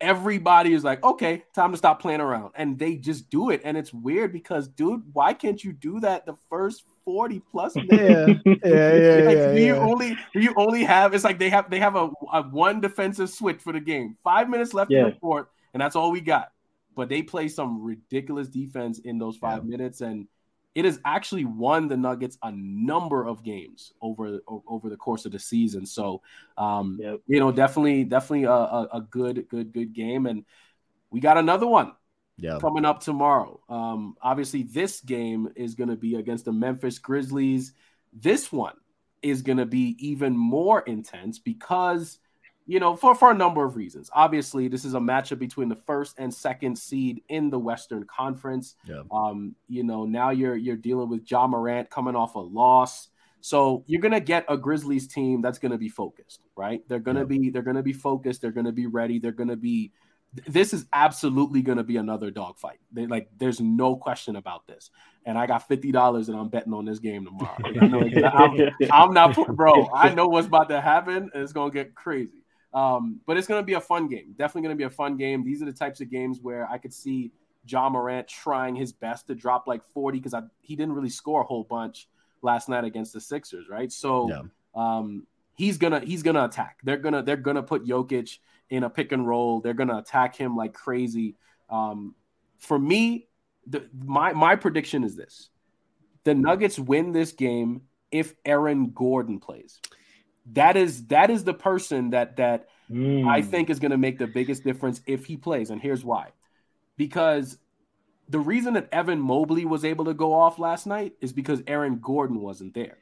Everybody 0.02 0.74
is 0.74 0.84
like, 0.84 1.02
okay, 1.06 1.46
time 1.54 1.72
to 1.72 1.78
stop 1.78 2.02
playing 2.02 2.20
around, 2.20 2.52
and 2.56 2.78
they 2.78 2.98
just 2.98 3.30
do 3.30 3.50
it. 3.50 3.62
And 3.64 3.78
it's 3.78 3.94
weird 3.94 4.34
because, 4.34 4.68
dude, 4.68 5.04
why 5.14 5.34
can't 5.34 5.64
you 5.64 5.72
do 5.72 6.02
that 6.02 6.26
the 6.26 6.36
first 6.50 6.84
forty 7.06 7.40
plus 7.40 7.80
minutes? 7.80 8.24
yeah, 8.24 8.36
yeah, 8.64 8.96
yeah, 8.96 9.22
like, 9.26 9.40
yeah. 9.40 9.52
do 9.52 9.60
you 9.60 9.76
yeah. 9.76 9.80
only 9.80 10.16
do 10.34 10.42
you 10.42 10.54
only 10.58 10.84
have 10.84 11.14
it's 11.14 11.24
like 11.24 11.40
they 11.40 11.50
have 11.50 11.70
they 11.70 11.80
have 11.80 11.96
a, 11.96 12.10
a 12.34 12.44
one 12.44 12.82
defensive 12.82 13.30
switch 13.30 13.62
for 13.62 13.74
the 13.74 13.80
game. 13.80 14.18
Five 14.24 14.50
minutes 14.50 14.74
left 14.74 14.96
in 14.96 15.04
the 15.04 15.12
fourth, 15.22 15.48
and 15.74 15.82
that's 15.82 15.96
all 15.96 16.12
we 16.12 16.22
got. 16.22 16.52
But 16.96 17.10
they 17.10 17.22
play 17.24 17.48
some 17.50 17.84
ridiculous 17.84 18.48
defense 18.50 19.00
in 19.00 19.18
those 19.20 19.38
five 19.38 19.64
Yeah. 19.64 19.70
minutes, 19.70 20.02
and 20.02 20.28
it 20.76 20.86
has 20.86 21.00
actually 21.06 21.46
won 21.46 21.88
the 21.88 21.98
Nuggets 21.98 22.38
a 22.44 22.52
number 22.52 23.26
of 23.26 23.44
games 23.44 23.94
over 24.02 24.40
over 24.48 24.90
the 24.90 24.98
course 24.98 25.26
of 25.26 25.32
the 25.32 25.40
season. 25.40 25.86
So, 25.86 26.22
um, 26.58 27.04
Yep. 27.04 27.22
you 27.28 27.40
know, 27.40 27.52
definitely 27.52 28.04
definitely 28.06 28.46
a, 28.46 28.52
a, 28.52 28.90
a 28.94 29.02
good 29.02 29.48
good 29.50 29.74
good 29.74 29.94
game, 29.94 30.26
and 30.26 30.46
we 31.12 31.20
got 31.20 31.38
another 31.38 31.68
one 31.68 31.94
yeah, 32.38 32.58
coming 32.60 32.86
up 32.86 33.02
tomorrow. 33.02 33.60
Um, 33.70 34.16
obviously, 34.22 34.64
this 34.64 35.02
game 35.02 35.50
is 35.56 35.76
going 35.76 35.90
to 35.90 35.96
be 35.96 36.16
against 36.16 36.46
the 36.46 36.52
Memphis 36.52 37.00
Grizzlies. 37.00 37.74
This 38.14 38.52
one 38.52 38.76
is 39.22 39.42
going 39.42 39.58
to 39.58 39.66
be 39.66 39.96
even 40.00 40.36
more 40.38 40.82
intense 40.82 41.40
because, 41.40 42.20
you 42.68 42.80
know, 42.80 42.96
for, 42.96 43.16
for 43.16 43.32
a 43.32 43.34
number 43.34 43.64
of 43.66 43.76
reasons. 43.76 44.10
Obviously, 44.14 44.68
this 44.68 44.86
is 44.86 44.94
a 44.94 45.00
matchup 45.00 45.40
between 45.40 45.70
the 45.70 45.76
first 45.76 46.16
and 46.18 46.34
second 46.34 46.78
seed 46.78 47.22
in 47.30 47.50
the 47.50 47.60
Western 47.60 48.04
Conference. 48.06 48.76
Yeah. 48.88 49.02
Um, 49.12 49.56
you 49.68 49.84
know, 49.84 50.06
now 50.06 50.30
you're 50.30 50.56
you're 50.56 50.76
dealing 50.76 51.10
with 51.10 51.30
Ja 51.30 51.48
Morant 51.48 51.90
coming 51.90 52.16
off 52.16 52.36
a 52.36 52.40
loss. 52.40 53.10
So 53.42 53.84
you're 53.86 54.02
gonna 54.02 54.20
get 54.20 54.44
a 54.50 54.58
Grizzlies 54.58 55.08
team 55.08 55.42
that's 55.42 55.60
gonna 55.60 55.78
be 55.78 55.90
focused, 55.90 56.42
right? 56.56 56.82
They're 56.88 57.00
gonna 57.00 57.20
Yeah. 57.20 57.26
be 57.26 57.50
they're 57.52 57.62
gonna 57.62 57.84
be 57.84 57.94
focused. 57.94 58.42
They're 58.42 58.52
gonna 58.52 58.72
be 58.72 58.88
ready. 58.88 59.20
They're 59.20 59.32
gonna 59.32 59.56
be 59.56 59.92
this 60.48 60.74
is 60.74 60.86
absolutely 60.94 61.62
going 61.62 61.78
to 61.78 61.84
be 61.84 61.98
another 61.98 62.32
dogfight. 62.32 62.80
Like, 62.94 63.30
there's 63.38 63.60
no 63.60 63.96
question 63.96 64.36
about 64.36 64.68
this. 64.68 64.90
And 65.26 65.38
I 65.38 65.48
got 65.48 65.68
fifty 65.68 65.92
dollars, 65.92 66.30
and 66.30 66.38
I'm 66.38 66.50
betting 66.50 66.74
on 66.74 66.86
this 66.86 67.00
game 67.00 67.26
tomorrow. 67.26 67.58
I 67.80 67.88
know, 67.88 68.02
I'm, 68.34 68.70
I'm 68.92 69.14
not, 69.14 69.36
bro. 69.56 69.90
I 69.94 70.14
know 70.14 70.28
what's 70.28 70.48
about 70.48 70.70
to 70.70 70.80
happen, 70.82 71.30
and 71.34 71.44
it's 71.44 71.54
going 71.54 71.72
to 71.72 71.74
get 71.74 71.96
crazy. 71.96 72.44
Um, 72.74 73.22
but 73.26 73.38
it's 73.38 73.48
going 73.48 73.62
to 73.62 73.66
be 73.66 73.74
a 73.74 73.82
fun 73.82 74.08
game. 74.08 74.36
Definitely 74.38 74.64
going 74.64 74.76
to 74.76 74.78
be 74.78 74.84
a 74.84 74.90
fun 74.90 75.18
game. 75.18 75.44
These 75.44 75.62
are 75.62 75.66
the 75.66 75.74
types 75.74 76.02
of 76.02 76.12
games 76.12 76.40
where 76.42 76.70
I 76.70 76.78
could 76.78 76.94
see 76.94 77.32
Ja 77.68 77.90
Morant 77.90 78.28
trying 78.28 78.76
his 78.76 78.92
best 78.92 79.28
to 79.28 79.36
drop 79.36 79.66
like 79.66 79.84
40 79.94 80.20
because 80.20 80.36
he 80.62 80.76
didn't 80.76 80.94
really 80.94 81.10
score 81.10 81.42
a 81.42 81.46
whole 81.46 81.64
bunch 81.64 82.08
last 82.42 82.70
night 82.70 82.84
against 82.84 83.14
the 83.14 83.22
Sixers, 83.22 83.68
right? 83.70 83.92
So 83.92 84.30
Yeah. 84.30 84.42
um, 84.76 85.26
he's 85.56 85.78
gonna 85.78 86.02
he's 86.02 86.22
gonna 86.22 86.46
attack. 86.46 86.80
They're 86.84 86.98
gonna 86.98 87.24
they're 87.24 87.38
gonna 87.38 87.64
put 87.64 87.86
Jokic 87.86 88.38
in 88.70 88.84
a 88.84 88.90
pick 88.90 89.12
and 89.12 89.28
roll. 89.28 89.62
They're 89.62 89.74
gonna 89.74 89.98
attack 89.98 90.36
him 90.36 90.56
like 90.56 90.74
crazy. 90.74 91.36
Um, 91.70 92.16
for 92.60 92.78
me, 92.78 93.28
the, 93.68 93.88
my 93.94 94.34
my 94.34 94.56
prediction 94.56 95.04
is 95.04 95.16
this: 95.16 95.50
the 96.24 96.34
Nuggets 96.34 96.78
win 96.78 97.12
this 97.12 97.32
game 97.32 97.82
if 98.12 98.34
Aaron 98.46 98.92
Gordon 98.92 99.40
plays. 99.40 99.80
That 100.54 100.78
is 100.78 101.08
that 101.08 101.30
is 101.30 101.44
the 101.44 101.54
person 101.54 102.12
that 102.12 102.38
that 102.38 102.68
mm. 102.90 103.28
I 103.28 103.42
think 103.42 103.70
is 103.70 103.80
going 103.80 103.92
to 103.92 103.98
make 103.98 104.20
the 104.20 104.28
biggest 104.28 104.64
difference 104.64 105.02
if 105.08 105.26
he 105.26 105.38
plays, 105.38 105.70
and 105.70 105.82
here's 105.82 106.04
why. 106.04 106.30
Because 106.98 107.58
the 108.30 108.40
reason 108.40 108.74
that 108.74 108.90
Evan 108.92 109.20
Mobley 109.20 109.66
was 109.66 109.86
able 109.86 110.06
to 110.06 110.14
go 110.14 110.34
off 110.34 110.60
last 110.60 110.88
night 110.88 111.14
is 111.22 111.34
because 111.34 111.62
Aaron 111.68 112.00
Gordon 112.00 112.40
wasn't 112.40 112.74
there. 112.74 112.98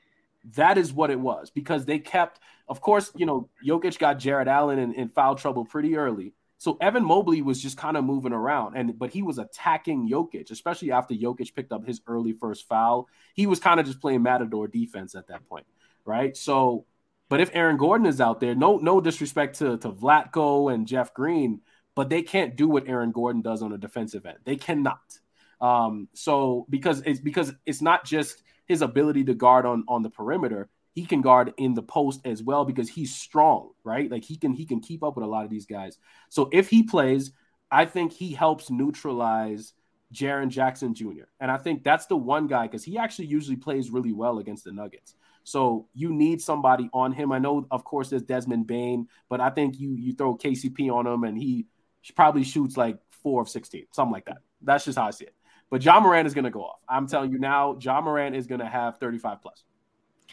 That 0.52 0.78
is 0.78 0.92
what 0.92 1.10
it 1.10 1.20
was 1.20 1.50
because 1.50 1.86
they 1.86 2.00
kept, 2.00 2.40
of 2.68 2.82
course, 2.82 3.12
you 3.16 3.26
know, 3.26 3.50
Jokic 3.66 3.98
got 3.98 4.20
Jarrett 4.20 4.48
Allen 4.48 4.80
in, 4.80 4.94
in 4.94 5.10
foul 5.10 5.36
trouble 5.36 5.66
pretty 5.66 5.96
early. 5.96 6.34
So 6.58 6.78
Evan 6.80 7.04
Mobley 7.04 7.42
was 7.42 7.62
just 7.62 7.76
kind 7.76 7.98
of 7.98 8.06
moving 8.06 8.32
around, 8.32 8.78
and 8.78 8.98
but 8.98 9.10
he 9.10 9.22
was 9.22 9.38
attacking 9.38 10.10
Jokic, 10.10 10.50
especially 10.50 10.94
after 10.94 11.14
Jokic 11.14 11.54
picked 11.54 11.74
up 11.74 11.86
his 11.86 12.00
early 12.08 12.32
first 12.32 12.70
foul. 12.70 13.10
He 13.34 13.48
was 13.48 13.60
kind 13.60 13.82
of 13.82 13.86
just 13.86 14.00
playing 14.00 14.24
matador 14.24 14.70
defense 14.70 15.14
at 15.14 15.28
that 15.28 15.46
point, 15.50 15.66
right? 16.06 16.38
So, 16.38 16.86
but 17.28 17.42
if 17.42 17.50
Aaron 17.54 17.76
Gordon 17.76 18.08
is 18.08 18.22
out 18.22 18.40
there, 18.40 18.56
no 18.56 18.78
no 18.78 19.02
disrespect 19.02 19.60
to 19.60 19.78
to 19.80 19.92
Vlatko 19.92 20.74
and 20.74 20.88
Jeff 20.88 21.14
Green, 21.14 21.60
but 21.96 22.10
they 22.10 22.22
can't 22.22 22.56
do 22.56 22.70
what 22.70 22.88
Aaron 22.88 23.12
Gordon 23.12 23.42
does 23.42 23.62
on 23.62 23.74
a 23.74 23.78
defensive 23.78 24.26
end. 24.26 24.38
They 24.46 24.56
cannot. 24.56 25.20
Um, 25.60 26.08
so 26.14 26.66
because 26.70 27.02
it's 27.02 27.20
because 27.20 27.54
it's 27.66 27.82
not 27.82 28.06
just 28.06 28.42
his 28.74 28.82
ability 28.82 29.24
to 29.26 29.36
guard 29.36 29.68
on 29.68 29.84
on 29.88 30.02
the 30.02 30.10
perimeter, 30.10 30.68
he 30.94 31.06
can 31.06 31.22
guard 31.22 31.54
in 31.58 31.76
the 31.76 31.84
post 31.84 32.22
as 32.26 32.42
well 32.42 32.66
because 32.66 32.90
he's 32.90 33.16
strong, 33.16 33.70
right? 33.84 34.10
Like 34.10 34.24
he 34.24 34.36
can 34.36 34.52
he 34.52 34.66
can 34.66 34.80
keep 34.80 35.04
up 35.04 35.16
with 35.16 35.24
a 35.24 35.28
lot 35.28 35.46
of 35.46 35.52
these 35.52 35.68
guys. 35.68 36.00
So 36.30 36.50
if 36.52 36.70
he 36.70 36.82
plays, 36.82 37.32
I 37.70 37.86
think 37.86 38.12
he 38.12 38.34
helps 38.34 38.72
neutralize 38.72 39.74
Jaren 40.12 40.50
Jackson 40.50 40.96
Jr. 40.96 41.28
And 41.40 41.52
I 41.52 41.58
think 41.58 41.84
that's 41.84 42.08
the 42.08 42.18
one 42.18 42.48
guy 42.48 42.64
because 42.64 42.84
he 42.84 42.98
actually 42.98 43.28
usually 43.28 43.58
plays 43.58 43.92
really 43.92 44.12
well 44.12 44.40
against 44.40 44.64
the 44.64 44.72
Nuggets. 44.72 45.14
So 45.44 45.88
you 45.94 46.12
need 46.12 46.42
somebody 46.42 46.90
on 46.94 47.12
him. 47.12 47.32
I 47.32 47.38
know, 47.38 47.68
of 47.70 47.84
course, 47.84 48.10
there's 48.10 48.24
Desmond 48.24 48.66
Bane, 48.66 49.08
but 49.30 49.40
I 49.40 49.52
think 49.52 49.80
you 49.80 49.92
you 49.94 50.14
throw 50.14 50.36
KCP 50.36 50.92
on 50.92 51.06
him 51.06 51.24
and 51.26 51.38
he 51.38 51.68
probably 52.16 52.44
shoots 52.44 52.76
like 52.76 52.98
four 53.10 53.44
of 53.44 53.50
16, 53.50 53.86
something 53.92 54.12
like 54.12 54.26
that. 54.26 54.40
That's 54.62 54.86
just 54.86 54.98
how 54.98 55.08
I 55.08 55.12
see 55.12 55.26
it. 55.26 55.36
But 55.74 55.84
Ja 55.84 56.00
Morant 56.00 56.28
is 56.28 56.36
going 56.36 56.44
to 56.44 56.52
go 56.52 56.66
off. 56.66 56.84
I'm 56.88 57.08
telling 57.08 57.32
you 57.32 57.40
now, 57.40 57.80
Ja 57.82 58.00
Morant 58.00 58.36
is 58.36 58.46
going 58.46 58.60
to 58.60 58.68
have 58.68 59.00
35 59.00 59.42
plus. 59.42 59.64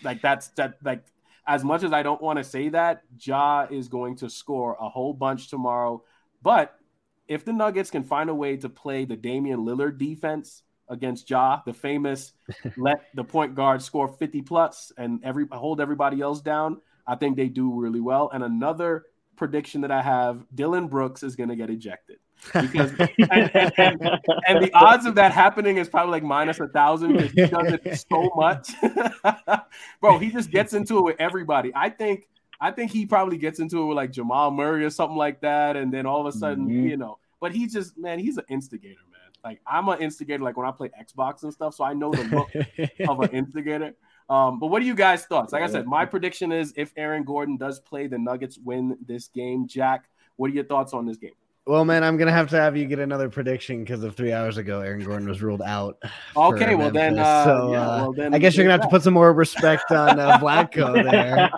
Like 0.02 0.20
that's 0.20 0.48
that 0.48 0.74
like 0.84 1.02
as 1.46 1.64
much 1.64 1.82
as 1.82 1.94
I 1.94 2.02
don't 2.02 2.20
want 2.20 2.36
to 2.36 2.44
say 2.44 2.68
that, 2.68 3.04
Ja 3.18 3.66
is 3.70 3.88
going 3.88 4.16
to 4.16 4.28
score 4.28 4.76
a 4.78 4.90
whole 4.90 5.14
bunch 5.14 5.48
tomorrow. 5.48 6.04
But 6.42 6.78
if 7.26 7.46
the 7.46 7.54
Nuggets 7.54 7.90
can 7.90 8.02
find 8.02 8.28
a 8.28 8.34
way 8.34 8.58
to 8.58 8.68
play 8.68 9.06
the 9.06 9.16
Damian 9.16 9.60
Lillard 9.60 9.96
defense 9.96 10.62
against 10.90 11.30
Ja, 11.30 11.60
the 11.64 11.72
famous 11.72 12.34
let 12.76 13.06
the 13.14 13.24
point 13.24 13.54
guard 13.54 13.80
score 13.80 14.08
50 14.08 14.42
plus 14.42 14.92
and 14.98 15.24
every 15.24 15.46
hold 15.50 15.80
everybody 15.80 16.20
else 16.20 16.42
down, 16.42 16.82
I 17.06 17.14
think 17.14 17.38
they 17.38 17.48
do 17.48 17.80
really 17.80 18.00
well. 18.00 18.28
And 18.30 18.44
another 18.44 19.06
prediction 19.36 19.80
that 19.80 19.90
I 19.90 20.02
have, 20.02 20.44
Dillon 20.54 20.88
Brooks 20.88 21.22
is 21.22 21.34
going 21.34 21.48
to 21.48 21.56
get 21.56 21.70
ejected 21.70 22.18
because 22.46 22.92
and, 22.98 23.10
and, 23.28 23.72
and, 23.76 24.20
and, 24.46 24.64
the 24.64 24.70
odds 24.74 25.06
of 25.06 25.14
that 25.14 25.32
happening 25.32 25.76
is 25.76 25.88
probably 25.88 26.12
like 26.12 26.22
minus 26.22 26.58
a 26.60 26.68
thousand 26.68 27.16
because 27.16 27.32
he 27.32 27.46
does 27.46 27.78
it 27.84 28.06
so 28.10 28.30
much. 28.34 28.70
Bro, 30.00 30.18
he 30.18 30.30
just 30.30 30.50
gets 30.50 30.72
into 30.72 30.98
it 30.98 31.02
with 31.02 31.16
everybody. 31.18 31.72
I 31.74 31.90
think 31.90 32.28
I 32.60 32.70
think 32.70 32.90
he 32.90 33.06
probably 33.06 33.38
gets 33.38 33.60
into 33.60 33.82
it 33.82 33.86
with 33.86 33.96
like 33.96 34.10
Jamal 34.10 34.50
Murray 34.50 34.84
or 34.84 34.90
something 34.90 35.16
like 35.16 35.40
that, 35.40 35.76
and 35.76 35.92
then 35.92 36.06
all 36.06 36.26
of 36.26 36.34
a 36.34 36.36
sudden, 36.36 36.66
mm-hmm. 36.66 36.88
you 36.88 36.96
know. 36.96 37.18
But 37.40 37.52
he's 37.52 37.72
just 37.72 37.96
man, 37.96 38.18
he's 38.18 38.36
an 38.36 38.44
instigator, 38.48 39.00
man. 39.10 39.20
Like 39.44 39.60
I'm 39.66 39.88
an 39.88 40.00
instigator, 40.00 40.42
like 40.42 40.56
when 40.56 40.66
I 40.66 40.72
play 40.72 40.90
Xbox 41.00 41.42
and 41.42 41.52
stuff, 41.52 41.74
so 41.74 41.84
I 41.84 41.94
know 41.94 42.10
the 42.10 42.24
look 42.24 43.08
of 43.08 43.20
an 43.20 43.30
instigator. 43.32 43.94
Um, 44.28 44.60
but 44.60 44.68
what 44.68 44.80
are 44.80 44.84
you 44.84 44.94
guys' 44.94 45.24
thoughts? 45.26 45.52
Like 45.52 45.64
I 45.64 45.66
said, 45.66 45.86
my 45.86 46.04
prediction 46.04 46.52
is 46.52 46.72
if 46.76 46.92
Aaron 46.96 47.24
Gordon 47.24 47.56
does 47.56 47.80
play, 47.80 48.06
the 48.06 48.18
Nuggets 48.18 48.58
win 48.64 48.96
this 49.04 49.26
game. 49.26 49.66
Jack, 49.66 50.04
what 50.36 50.50
are 50.50 50.54
your 50.54 50.64
thoughts 50.64 50.94
on 50.94 51.04
this 51.04 51.16
game? 51.16 51.32
Well, 51.70 51.84
man, 51.84 52.02
I'm 52.02 52.16
gonna 52.16 52.32
have 52.32 52.50
to 52.50 52.56
have 52.56 52.76
you 52.76 52.84
get 52.84 52.98
another 52.98 53.28
prediction 53.28 53.84
because 53.84 54.02
of 54.02 54.16
three 54.16 54.32
hours 54.32 54.56
ago, 54.56 54.80
Aaron 54.80 55.04
Gordon 55.04 55.28
was 55.28 55.40
ruled 55.40 55.62
out. 55.62 56.02
Okay, 56.36 56.74
well 56.74 56.90
then, 56.90 57.16
uh, 57.16 57.44
so 57.44 57.70
yeah, 57.70 57.88
uh, 57.88 58.02
well 58.02 58.12
then, 58.12 58.34
I 58.34 58.38
guess 58.40 58.56
you're 58.56 58.64
gonna 58.64 58.72
have 58.72 58.80
to 58.82 58.88
put 58.88 59.04
some 59.04 59.14
more 59.14 59.32
respect 59.32 59.88
on 59.92 60.18
uh, 60.18 60.36
Vlatko 60.38 61.04
there. 61.08 61.48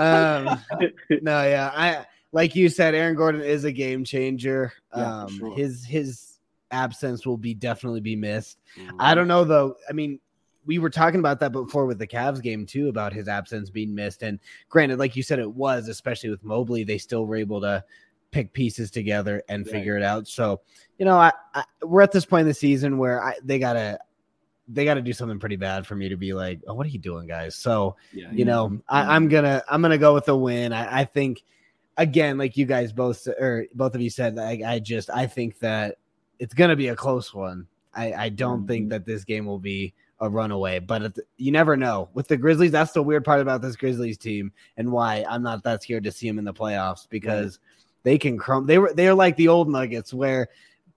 um, 0.00 0.60
no, 1.20 1.42
yeah, 1.42 1.72
I 1.74 2.06
like 2.30 2.54
you 2.54 2.68
said, 2.68 2.94
Aaron 2.94 3.16
Gordon 3.16 3.40
is 3.40 3.64
a 3.64 3.72
game 3.72 4.04
changer. 4.04 4.72
Yeah, 4.96 5.22
um, 5.22 5.36
sure. 5.36 5.56
His 5.56 5.84
his 5.84 6.38
absence 6.70 7.26
will 7.26 7.38
be 7.38 7.54
definitely 7.54 8.02
be 8.02 8.14
missed. 8.14 8.58
Mm-hmm. 8.78 8.98
I 9.00 9.16
don't 9.16 9.26
know 9.26 9.42
though. 9.42 9.74
I 9.90 9.94
mean, 9.94 10.20
we 10.64 10.78
were 10.78 10.90
talking 10.90 11.18
about 11.18 11.40
that 11.40 11.50
before 11.50 11.86
with 11.86 11.98
the 11.98 12.06
Cavs 12.06 12.40
game 12.40 12.64
too, 12.64 12.88
about 12.88 13.12
his 13.12 13.26
absence 13.26 13.68
being 13.68 13.92
missed. 13.92 14.22
And 14.22 14.38
granted, 14.68 15.00
like 15.00 15.16
you 15.16 15.24
said, 15.24 15.40
it 15.40 15.50
was 15.50 15.88
especially 15.88 16.30
with 16.30 16.44
Mobley, 16.44 16.84
they 16.84 16.98
still 16.98 17.26
were 17.26 17.34
able 17.34 17.60
to 17.62 17.82
pick 18.36 18.52
pieces 18.52 18.90
together 18.90 19.42
and 19.48 19.64
right. 19.64 19.72
figure 19.72 19.96
it 19.96 20.02
out. 20.02 20.28
So, 20.28 20.60
you 20.98 21.06
know, 21.06 21.16
I, 21.16 21.32
I, 21.54 21.64
we're 21.82 22.02
at 22.02 22.12
this 22.12 22.26
point 22.26 22.42
in 22.42 22.48
the 22.48 22.54
season 22.54 22.98
where 22.98 23.24
I, 23.24 23.34
they 23.42 23.58
gotta 23.58 23.98
they 24.68 24.84
gotta 24.84 25.00
do 25.00 25.14
something 25.14 25.38
pretty 25.38 25.56
bad 25.56 25.86
for 25.86 25.94
me 25.94 26.10
to 26.10 26.16
be 26.18 26.34
like, 26.34 26.60
oh, 26.68 26.74
what 26.74 26.84
are 26.86 26.90
you 26.90 26.98
doing, 26.98 27.26
guys? 27.26 27.56
So, 27.56 27.96
yeah, 28.12 28.30
you 28.30 28.40
yeah. 28.40 28.44
know, 28.44 28.78
I, 28.90 29.16
am 29.16 29.28
gonna 29.28 29.62
I'm 29.70 29.80
gonna 29.80 29.96
go 29.96 30.12
with 30.12 30.28
a 30.28 30.36
win. 30.36 30.74
I, 30.74 31.00
I, 31.00 31.04
think 31.06 31.44
again, 31.96 32.36
like 32.36 32.58
you 32.58 32.66
guys 32.66 32.92
both 32.92 33.26
or 33.26 33.64
both 33.74 33.94
of 33.94 34.02
you 34.02 34.10
said, 34.10 34.38
I, 34.38 34.60
I 34.66 34.78
just 34.80 35.08
I 35.08 35.26
think 35.26 35.58
that 35.60 35.96
it's 36.38 36.52
gonna 36.52 36.76
be 36.76 36.88
a 36.88 36.96
close 36.96 37.32
one. 37.32 37.66
I, 37.94 38.12
I 38.12 38.28
don't 38.28 38.58
mm-hmm. 38.58 38.66
think 38.66 38.90
that 38.90 39.06
this 39.06 39.24
game 39.24 39.46
will 39.46 39.58
be 39.58 39.94
a 40.20 40.28
runaway, 40.28 40.78
but 40.78 41.14
the, 41.14 41.22
you 41.38 41.52
never 41.52 41.74
know. 41.74 42.10
With 42.12 42.28
the 42.28 42.36
Grizzlies, 42.36 42.70
that's 42.70 42.92
the 42.92 43.02
weird 43.02 43.24
part 43.24 43.40
about 43.40 43.62
this 43.62 43.76
Grizzlies 43.76 44.18
team 44.18 44.52
and 44.76 44.92
why 44.92 45.24
I'm 45.26 45.42
not 45.42 45.62
that 45.64 45.82
scared 45.82 46.04
to 46.04 46.12
see 46.12 46.28
them 46.28 46.38
in 46.38 46.44
the 46.44 46.52
playoffs 46.52 47.08
because 47.08 47.60
they 48.02 48.18
can 48.18 48.38
crumble. 48.38 48.66
They 48.66 48.78
were 48.78 48.92
they're 48.94 49.14
like 49.14 49.36
the 49.36 49.48
old 49.48 49.68
Nuggets 49.68 50.12
where 50.14 50.48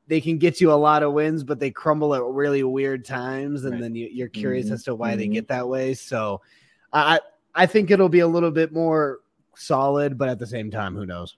they 0.07 0.21
can 0.21 0.37
get 0.37 0.59
you 0.59 0.71
a 0.71 0.73
lot 0.73 1.03
of 1.03 1.13
wins, 1.13 1.43
but 1.43 1.59
they 1.59 1.71
crumble 1.71 2.15
at 2.15 2.23
really 2.23 2.63
weird 2.63 3.05
times, 3.05 3.63
and 3.63 3.73
right. 3.73 3.81
then 3.81 3.95
you, 3.95 4.25
are 4.25 4.29
curious 4.29 4.65
mm-hmm. 4.65 4.75
as 4.75 4.83
to 4.83 4.95
why 4.95 5.11
mm-hmm. 5.11 5.19
they 5.19 5.27
get 5.27 5.47
that 5.49 5.67
way. 5.67 5.93
So, 5.93 6.41
I 6.91 7.19
I 7.53 7.65
think 7.65 7.91
it'll 7.91 8.09
be 8.09 8.19
a 8.19 8.27
little 8.27 8.51
bit 8.51 8.73
more 8.73 9.19
solid, 9.55 10.17
but 10.17 10.29
at 10.29 10.39
the 10.39 10.47
same 10.47 10.71
time, 10.71 10.95
who 10.95 11.05
knows? 11.05 11.37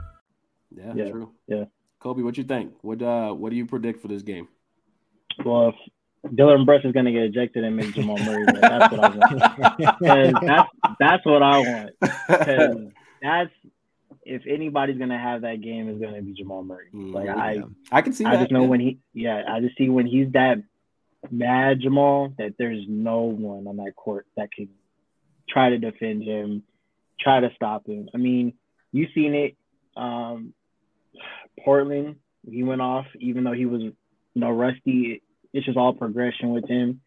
Yeah, 0.95 1.05
yeah, 1.05 1.11
true. 1.11 1.31
Yeah. 1.47 1.65
Kobi, 2.01 2.23
what 2.23 2.37
you 2.37 2.43
think? 2.43 2.73
What 2.81 3.01
uh 3.01 3.31
what 3.31 3.49
do 3.49 3.55
you 3.55 3.65
predict 3.65 4.01
for 4.01 4.07
this 4.07 4.23
game? 4.23 4.47
Well, 5.45 5.69
if 5.69 6.35
Dillon 6.35 6.65
Brooks 6.65 6.85
is 6.85 6.93
gonna 6.93 7.11
get 7.11 7.23
ejected 7.23 7.63
and 7.63 7.75
make 7.75 7.93
Jamal 7.93 8.17
Murray, 8.17 8.45
that's 8.45 8.91
what 8.91 9.03
I 9.03 9.09
want. 9.09 9.99
that's 10.41 10.69
that's 10.99 11.25
what 11.25 11.43
I 11.43 11.59
want. 11.59 12.91
That's 13.21 13.51
if 14.23 14.41
anybody's 14.47 14.97
gonna 14.97 15.19
have 15.19 15.41
that 15.41 15.61
game 15.61 15.89
is 15.89 16.01
gonna 16.01 16.21
be 16.21 16.33
Jamal 16.33 16.63
Murray. 16.63 16.87
Mm, 16.93 17.13
like 17.13 17.29
I 17.29 17.53
yeah. 17.53 17.61
I 17.91 18.01
can 18.01 18.13
see 18.13 18.25
I 18.25 18.31
that, 18.31 18.39
just 18.39 18.51
know 18.51 18.63
yeah. 18.63 18.67
when 18.67 18.79
he 18.79 18.99
yeah, 19.13 19.43
I 19.47 19.59
just 19.59 19.77
see 19.77 19.89
when 19.89 20.07
he's 20.07 20.31
that 20.33 20.63
mad 21.29 21.81
Jamal 21.81 22.33
that 22.37 22.55
there's 22.57 22.83
no 22.87 23.21
one 23.21 23.67
on 23.67 23.77
that 23.77 23.95
court 23.95 24.25
that 24.37 24.51
can 24.51 24.69
try 25.47 25.69
to 25.69 25.77
defend 25.77 26.23
him, 26.23 26.63
try 27.19 27.39
to 27.39 27.49
stop 27.55 27.87
him. 27.87 28.09
I 28.13 28.17
mean, 28.17 28.53
you've 28.91 29.09
seen 29.13 29.35
it 29.35 29.55
um, 29.95 30.53
Portland, 31.59 32.15
he 32.49 32.63
went 32.63 32.81
off, 32.81 33.05
even 33.19 33.43
though 33.43 33.53
he 33.53 33.65
was, 33.65 33.81
you 33.81 33.93
know, 34.35 34.49
rusty. 34.49 35.21
It's 35.53 35.65
just 35.65 35.77
all 35.77 35.93
progression 35.93 36.51
with 36.51 36.67
him. 36.67 37.01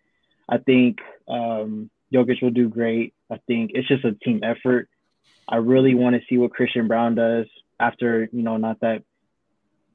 I 0.48 0.58
think 0.58 0.98
um, 1.28 1.90
Jokic 2.12 2.42
will 2.42 2.50
do 2.50 2.68
great. 2.68 3.14
I 3.30 3.38
think 3.46 3.72
it's 3.74 3.88
just 3.88 4.04
a 4.04 4.12
team 4.12 4.42
effort. 4.42 4.88
I 5.48 5.56
really 5.56 5.94
want 5.94 6.16
to 6.16 6.22
see 6.28 6.38
what 6.38 6.52
Christian 6.52 6.88
Braun 6.88 7.14
does 7.14 7.46
after, 7.80 8.28
you 8.32 8.42
know, 8.42 8.56
not 8.56 8.80
that 8.80 9.02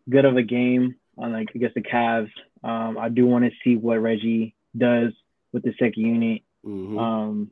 good 0.09 0.25
of 0.25 0.35
a 0.35 0.43
game 0.43 0.95
on 1.17 1.33
like 1.33 1.49
against 1.53 1.75
the 1.75 1.81
Cavs. 1.81 2.31
Um, 2.63 2.97
I 2.97 3.09
do 3.09 3.25
want 3.25 3.45
to 3.45 3.51
see 3.63 3.75
what 3.75 4.01
Reggie 4.01 4.55
does 4.75 5.13
with 5.51 5.63
the 5.63 5.73
second 5.79 6.03
unit. 6.03 6.41
Mm-hmm. 6.65 6.97
Um, 6.97 7.51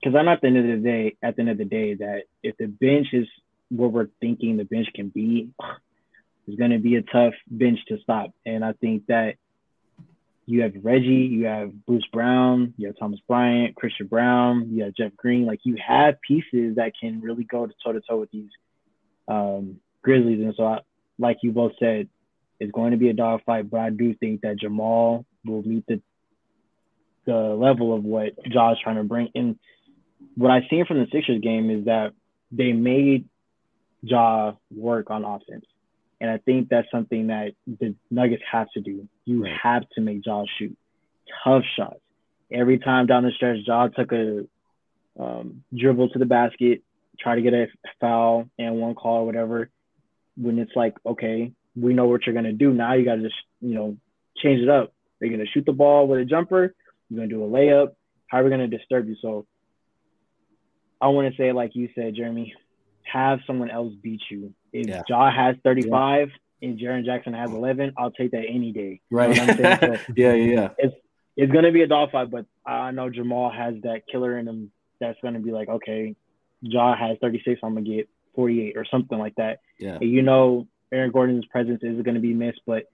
because 0.00 0.18
I'm 0.18 0.28
at 0.28 0.42
the 0.42 0.48
end 0.48 0.58
of 0.58 0.66
the 0.66 0.76
day, 0.76 1.16
at 1.22 1.36
the 1.36 1.40
end 1.40 1.50
of 1.50 1.58
the 1.58 1.64
day, 1.64 1.94
that 1.94 2.24
if 2.42 2.56
the 2.58 2.66
bench 2.66 3.08
is 3.14 3.26
what 3.70 3.90
we're 3.90 4.08
thinking 4.20 4.58
the 4.58 4.64
bench 4.64 4.88
can 4.94 5.08
be, 5.08 5.48
is 6.46 6.56
going 6.56 6.70
to 6.70 6.78
be 6.78 6.96
a 6.96 7.02
tough 7.02 7.34
bench 7.48 7.78
to 7.88 7.98
stop. 8.02 8.32
And 8.44 8.64
I 8.64 8.72
think 8.72 9.06
that 9.06 9.36
you 10.46 10.62
have 10.62 10.72
Reggie, 10.82 11.28
you 11.30 11.46
have 11.46 11.72
Bruce 11.86 12.06
Brown, 12.12 12.74
you 12.76 12.88
have 12.88 12.98
Thomas 12.98 13.20
Bryant, 13.26 13.74
Christian 13.76 14.06
Braun, 14.06 14.68
you 14.70 14.84
have 14.84 14.94
Jeff 14.94 15.16
Green. 15.16 15.46
Like 15.46 15.60
you 15.64 15.76
have 15.86 16.20
pieces 16.20 16.76
that 16.76 16.92
can 17.00 17.20
really 17.20 17.44
go 17.44 17.66
to 17.66 17.72
toe 17.82 17.92
to 17.92 18.00
toe 18.00 18.18
with 18.20 18.30
these 18.30 18.50
um, 19.26 19.80
Grizzlies. 20.02 20.40
And 20.40 20.54
so, 20.56 20.64
I, 20.64 20.78
like 21.18 21.38
you 21.42 21.52
both 21.52 21.72
said, 21.78 22.08
it's 22.60 22.72
going 22.72 22.90
to 22.90 22.98
be 22.98 23.08
a 23.08 23.14
dogfight. 23.14 23.70
But 23.70 23.80
I 23.80 23.90
do 23.90 24.14
think 24.14 24.42
that 24.42 24.58
Jamal 24.60 25.24
will 25.44 25.62
meet 25.62 25.86
the 25.86 26.00
the 27.26 27.32
level 27.32 27.94
of 27.94 28.04
what 28.04 28.32
Ja 28.44 28.72
is 28.72 28.78
trying 28.82 28.96
to 28.96 29.04
bring. 29.04 29.28
And 29.34 29.58
what 30.36 30.50
I've 30.50 30.64
seen 30.68 30.84
from 30.84 30.98
the 30.98 31.06
Sixers 31.10 31.40
game 31.40 31.70
is 31.70 31.86
that 31.86 32.12
they 32.52 32.72
made 32.72 33.28
Ja 34.02 34.52
work 34.70 35.10
on 35.10 35.24
offense. 35.24 35.64
And 36.24 36.32
I 36.32 36.38
think 36.38 36.70
that's 36.70 36.90
something 36.90 37.26
that 37.26 37.52
the 37.66 37.94
Nuggets 38.10 38.42
have 38.50 38.68
to 38.72 38.80
do. 38.80 39.06
You 39.26 39.44
right. 39.44 39.52
have 39.62 39.82
to 39.94 40.00
make 40.00 40.24
Ja 40.24 40.44
shoot 40.58 40.74
tough 41.44 41.64
shots. 41.76 42.00
Every 42.50 42.78
time 42.78 43.04
down 43.04 43.24
the 43.24 43.30
stretch, 43.36 43.58
Ja 43.66 43.88
took 43.88 44.10
a 44.12 44.46
um, 45.20 45.64
dribble 45.78 46.08
to 46.08 46.18
the 46.18 46.24
basket, 46.24 46.80
try 47.20 47.34
to 47.34 47.42
get 47.42 47.52
a 47.52 47.66
foul 48.00 48.48
and 48.58 48.80
one 48.80 48.94
call 48.94 49.16
or 49.16 49.26
whatever. 49.26 49.68
When 50.38 50.58
it's 50.58 50.72
like, 50.74 50.94
okay, 51.04 51.52
we 51.76 51.92
know 51.92 52.06
what 52.06 52.24
you're 52.24 52.34
gonna 52.34 52.54
do. 52.54 52.72
Now 52.72 52.94
you 52.94 53.04
gotta 53.04 53.20
just, 53.20 53.34
you 53.60 53.74
know, 53.74 53.98
change 54.42 54.62
it 54.62 54.70
up. 54.70 54.94
You're 55.20 55.28
gonna 55.28 55.44
shoot 55.52 55.66
the 55.66 55.72
ball 55.72 56.08
with 56.08 56.20
a 56.20 56.24
jumper. 56.24 56.74
You're 57.10 57.18
gonna 57.18 57.28
do 57.28 57.44
a 57.44 57.46
layup. 57.46 57.88
How 58.28 58.38
are 58.40 58.44
we 58.44 58.48
gonna 58.48 58.66
disturb 58.66 59.08
you? 59.08 59.16
So 59.20 59.44
I 61.02 61.08
want 61.08 61.30
to 61.30 61.36
say, 61.36 61.52
like 61.52 61.72
you 61.74 61.90
said, 61.94 62.14
Jeremy, 62.16 62.54
have 63.04 63.40
someone 63.46 63.70
else 63.70 63.94
beat 64.02 64.22
you. 64.30 64.52
If 64.72 64.88
yeah. 64.88 65.02
Ja 65.08 65.30
has 65.30 65.56
35 65.62 66.28
yeah. 66.60 66.68
and 66.68 66.78
Jaren 66.78 67.04
Jackson 67.04 67.32
has 67.34 67.50
11, 67.50 67.94
I'll 67.96 68.10
take 68.10 68.32
that 68.32 68.44
any 68.48 68.72
day. 68.72 69.00
Right. 69.10 69.34
You 69.36 69.46
know 69.46 69.76
so 69.80 70.12
yeah, 70.16 70.32
yeah. 70.34 70.68
It's 70.78 70.94
it's 71.36 71.52
gonna 71.52 71.72
be 71.72 71.82
a 71.82 71.86
dogfight, 71.86 72.30
but 72.30 72.46
I 72.64 72.90
know 72.90 73.10
Jamal 73.10 73.50
has 73.50 73.74
that 73.82 74.02
killer 74.10 74.38
in 74.38 74.48
him. 74.48 74.70
That's 75.00 75.18
gonna 75.22 75.40
be 75.40 75.52
like, 75.52 75.68
okay, 75.68 76.16
Ja 76.60 76.96
has 76.96 77.18
36, 77.20 77.60
I'm 77.62 77.74
gonna 77.74 77.86
get 77.86 78.08
48 78.34 78.76
or 78.76 78.84
something 78.84 79.18
like 79.18 79.34
that. 79.36 79.60
Yeah. 79.78 79.98
And 80.00 80.10
you 80.10 80.22
know, 80.22 80.66
Aaron 80.92 81.10
Gordon's 81.10 81.46
presence 81.46 81.80
is 81.82 82.02
gonna 82.02 82.20
be 82.20 82.34
missed, 82.34 82.60
but 82.66 82.84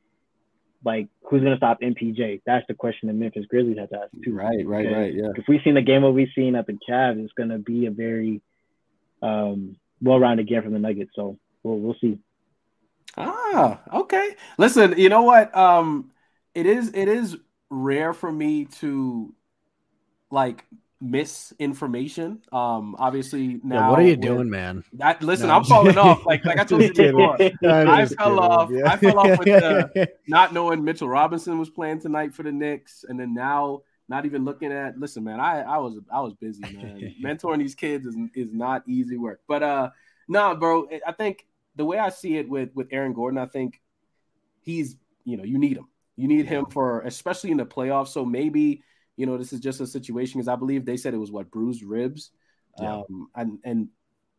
like 0.85 1.09
who's 1.29 1.43
gonna 1.43 1.57
stop 1.57 1.81
MPJ? 1.81 2.43
That's 2.47 2.67
the 2.67 2.75
question 2.75 3.09
the 3.09 3.15
Memphis 3.15 3.47
Grizzlies 3.47 3.79
have 3.79 3.91
to 3.91 3.97
ask 3.97 4.11
too. 4.25 4.35
Right, 4.35 4.67
right, 4.67 4.91
right. 4.91 5.15
Yeah. 5.15 5.31
If 5.37 5.45
we've 5.49 5.61
seen 5.63 5.75
the 5.75 5.83
game 5.83 6.03
what 6.03 6.15
we've 6.15 6.29
seen 6.35 6.57
at 6.57 6.67
the 6.67 6.79
Cavs, 6.89 7.23
it's 7.23 7.33
gonna 7.35 7.59
be 7.59 7.87
a 7.87 7.91
very 7.91 8.41
um, 9.23 9.77
well-rounded 10.01 10.49
game 10.49 10.63
from 10.63 10.73
the 10.73 10.79
Nuggets. 10.79 11.13
So 11.15 11.39
we'll 11.63 11.79
we'll 11.79 11.97
see. 12.01 12.19
Ah, 13.17 13.81
okay. 13.93 14.37
Listen, 14.59 14.95
you 14.97 15.09
know 15.09 15.23
what? 15.23 15.55
Um, 15.57 16.11
it 16.55 16.67
is 16.67 16.93
it 16.95 17.09
is 17.09 17.37
rare 17.69 18.13
for 18.13 18.31
me 18.31 18.67
to 18.67 19.35
like 20.31 20.65
misinformation. 21.01 22.43
Um, 22.53 22.95
obviously 22.99 23.61
now. 23.65 23.77
Yeah, 23.77 23.91
what 23.91 23.99
are 23.99 24.03
you 24.03 24.17
doing, 24.17 24.51
man? 24.51 24.85
That 24.95 25.23
listen, 25.23 25.49
no, 25.49 25.57
I'm 25.57 25.65
falling 25.73 25.99
off. 25.99 26.25
Like 26.27 26.45
like 26.45 26.59
I 26.59 26.65
told 26.65 26.83
you 26.83 26.93
before, 26.95 27.37
no, 27.63 27.93
I 27.93 28.07
fell 28.07 28.17
kidding. 28.17 28.39
off. 28.39 28.71
Yeah. 28.71 28.93
I 28.93 28.97
fell 28.97 29.19
off 29.19 29.39
with 29.39 29.47
the 29.47 30.09
not 30.29 30.53
knowing 30.53 30.85
Mitchell 30.85 31.09
Robinson 31.09 31.59
was 31.59 31.71
playing 31.71 32.01
tonight 32.01 32.35
for 32.35 32.43
the 32.43 32.53
Knicks, 32.53 33.05
and 33.09 33.19
then 33.19 33.35
now 33.35 33.83
not 34.11 34.27
even 34.27 34.45
looking 34.45 34.73
at. 34.73 34.99
Listen, 34.99 35.25
man, 35.25 35.41
I 35.41 35.63
I 35.63 35.79
was 35.79 35.99
I 36.13 36.21
was 36.21 36.35
busy, 36.35 36.61
man. 36.63 37.15
Mentoring 37.25 37.59
these 37.59 37.75
kids 37.75 38.07
is 38.07 38.17
is 38.35 38.53
not 38.53 38.83
easy 38.87 39.17
work, 39.17 39.41
but 39.49 39.63
uh, 39.63 39.91
nah, 40.29 40.55
bro. 40.55 40.87
I 41.07 41.13
think 41.13 41.47
the 41.77 41.85
way 41.87 41.99
I 41.99 42.11
see 42.11 42.37
it 42.37 42.49
with 42.49 42.71
with 42.75 42.89
Aaron 42.91 43.15
Gordon, 43.15 43.39
I 43.39 43.47
think 43.47 43.81
he's 44.61 44.97
you 45.25 45.39
know 45.39 45.45
you 45.45 45.57
need 45.57 45.79
him. 45.79 45.89
You 46.17 46.29
need 46.29 46.45
him 46.45 46.67
for 46.67 47.01
especially 47.03 47.51
in 47.51 47.57
the 47.57 47.65
playoffs. 47.65 48.09
So 48.09 48.27
maybe 48.27 48.83
you 49.21 49.27
know, 49.27 49.37
this 49.37 49.53
is 49.53 49.61
just 49.61 49.83
a 49.83 49.87
situation 49.87 50.39
because 50.39 50.49
I 50.49 50.57
believe 50.57 50.87
they 50.87 50.97
said 50.97 51.13
it 51.13 51.19
was 51.19 51.31
what 51.31 51.51
bruised 51.51 51.83
ribs. 51.83 52.31
Yeah. 52.81 53.03
Um, 53.03 53.29
and 53.35 53.59
and 53.65 53.89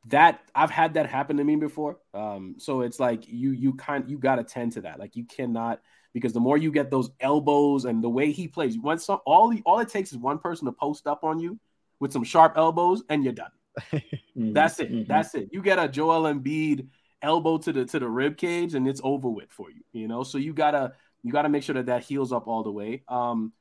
that 0.07 0.41
I've 0.55 0.71
had 0.71 0.95
that 0.95 1.05
happen 1.05 1.37
to 1.37 1.43
me 1.43 1.55
before. 1.55 1.97
Um, 2.15 2.55
so 2.57 2.81
it's 2.81 2.99
like 2.99 3.27
you 3.27 3.51
you 3.51 3.75
kind 3.75 4.09
you 4.09 4.17
got 4.17 4.37
to 4.37 4.43
tend 4.43 4.71
to 4.71 4.81
that. 4.81 4.99
Like 4.99 5.15
you 5.15 5.25
cannot 5.25 5.81
because 6.13 6.33
the 6.33 6.39
more 6.39 6.57
you 6.57 6.71
get 6.71 6.91
those 6.91 7.09
elbows 7.19 7.85
and 7.85 8.03
the 8.03 8.09
way 8.09 8.31
he 8.31 8.47
plays, 8.47 8.77
once 8.77 9.05
some, 9.05 9.19
all 9.25 9.49
the, 9.49 9.61
all 9.65 9.79
it 9.79 9.89
takes 9.89 10.11
is 10.11 10.17
one 10.17 10.39
person 10.39 10.65
to 10.65 10.71
post 10.71 11.07
up 11.07 11.23
on 11.23 11.39
you 11.39 11.59
with 11.99 12.11
some 12.11 12.23
sharp 12.23 12.57
elbows 12.57 13.03
and 13.09 13.23
you're 13.23 13.33
done. 13.33 13.51
mm-hmm. 13.93 14.53
That's 14.53 14.79
it. 14.79 14.91
Mm-hmm. 14.91 15.11
That's 15.11 15.33
it. 15.35 15.49
You 15.51 15.61
get 15.61 15.79
a 15.79 15.87
Joel 15.87 16.23
Embiid 16.23 16.87
elbow 17.21 17.57
to 17.59 17.71
the 17.71 17.85
to 17.85 17.99
the 17.99 18.09
rib 18.09 18.35
cage 18.37 18.73
and 18.73 18.87
it's 18.87 19.01
over 19.03 19.29
with 19.29 19.49
for 19.49 19.69
you. 19.69 19.81
You 19.93 20.07
know, 20.07 20.23
so 20.23 20.37
you 20.37 20.53
gotta 20.53 20.93
you 21.23 21.31
gotta 21.31 21.49
make 21.49 21.63
sure 21.63 21.75
that 21.75 21.85
that 21.85 22.03
heals 22.03 22.33
up 22.33 22.47
all 22.47 22.63
the 22.63 22.71
way. 22.71 23.03
Um, 23.07 23.53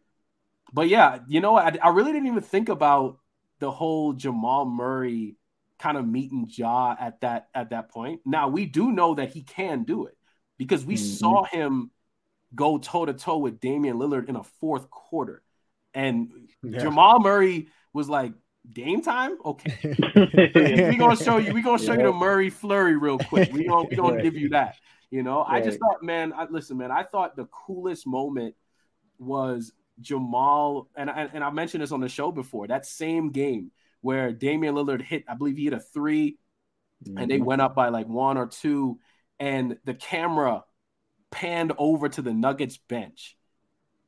but 0.72 0.88
yeah, 0.88 1.18
you 1.28 1.40
know, 1.40 1.56
I, 1.56 1.76
I 1.82 1.90
really 1.90 2.12
didn't 2.12 2.28
even 2.28 2.42
think 2.42 2.68
about 2.68 3.18
the 3.58 3.70
whole 3.70 4.12
Jamal 4.12 4.64
Murray 4.64 5.36
kind 5.78 5.96
of 5.96 6.06
meeting 6.06 6.46
Ja 6.48 6.94
at 6.98 7.20
that 7.20 7.48
at 7.54 7.70
that 7.70 7.90
point. 7.90 8.20
Now 8.24 8.48
we 8.48 8.66
do 8.66 8.92
know 8.92 9.14
that 9.14 9.30
he 9.30 9.42
can 9.42 9.84
do 9.84 10.06
it 10.06 10.16
because 10.58 10.84
we 10.84 10.94
mm-hmm. 10.94 11.04
saw 11.04 11.44
him 11.44 11.90
go 12.54 12.78
toe 12.78 13.06
to 13.06 13.14
toe 13.14 13.38
with 13.38 13.60
Damian 13.60 13.96
Lillard 13.96 14.28
in 14.28 14.36
a 14.36 14.44
fourth 14.44 14.90
quarter, 14.90 15.42
and 15.94 16.30
yeah. 16.62 16.78
Jamal 16.78 17.20
Murray 17.20 17.68
was 17.92 18.08
like, 18.08 18.32
"Game 18.72 19.02
time, 19.02 19.38
okay." 19.44 19.78
we're 20.14 20.98
gonna 20.98 21.16
show 21.16 21.38
you. 21.38 21.52
we're 21.54 21.62
gonna 21.62 21.78
show 21.78 21.92
yeah. 21.92 22.00
you 22.00 22.06
the 22.06 22.12
Murray 22.12 22.50
flurry 22.50 22.96
real 22.96 23.18
quick. 23.18 23.52
We're 23.52 23.68
gonna 23.68 23.88
we 23.88 23.96
gonna 23.96 24.14
right. 24.14 24.22
give 24.22 24.36
you 24.36 24.50
that. 24.50 24.76
You 25.10 25.22
know, 25.22 25.44
right. 25.44 25.62
I 25.62 25.64
just 25.64 25.78
thought, 25.78 26.02
man. 26.02 26.32
I, 26.32 26.46
listen, 26.48 26.76
man. 26.76 26.90
I 26.90 27.02
thought 27.02 27.36
the 27.36 27.46
coolest 27.46 28.06
moment 28.06 28.54
was 29.18 29.72
Jamal, 30.00 30.88
and 30.96 31.10
I, 31.10 31.28
and 31.32 31.44
I 31.44 31.50
mentioned 31.50 31.82
this 31.82 31.92
on 31.92 32.00
the 32.00 32.08
show 32.08 32.32
before. 32.32 32.66
That 32.66 32.86
same 32.86 33.30
game 33.30 33.70
where 34.00 34.32
Damian 34.32 34.74
Lillard 34.74 35.02
hit, 35.02 35.24
I 35.28 35.34
believe 35.34 35.56
he 35.56 35.64
hit 35.64 35.74
a 35.74 35.80
3 35.80 36.38
mm-hmm. 37.04 37.18
and 37.18 37.30
they 37.30 37.36
mm-hmm. 37.36 37.44
went 37.44 37.60
up 37.60 37.74
by 37.74 37.88
like 37.88 38.08
one 38.08 38.38
or 38.38 38.46
two, 38.46 38.98
and 39.38 39.76
the 39.84 39.94
camera 39.94 40.64
panned 41.30 41.72
over 41.78 42.08
to 42.08 42.22
the 42.22 42.32
Nuggets 42.32 42.76
bench, 42.76 43.36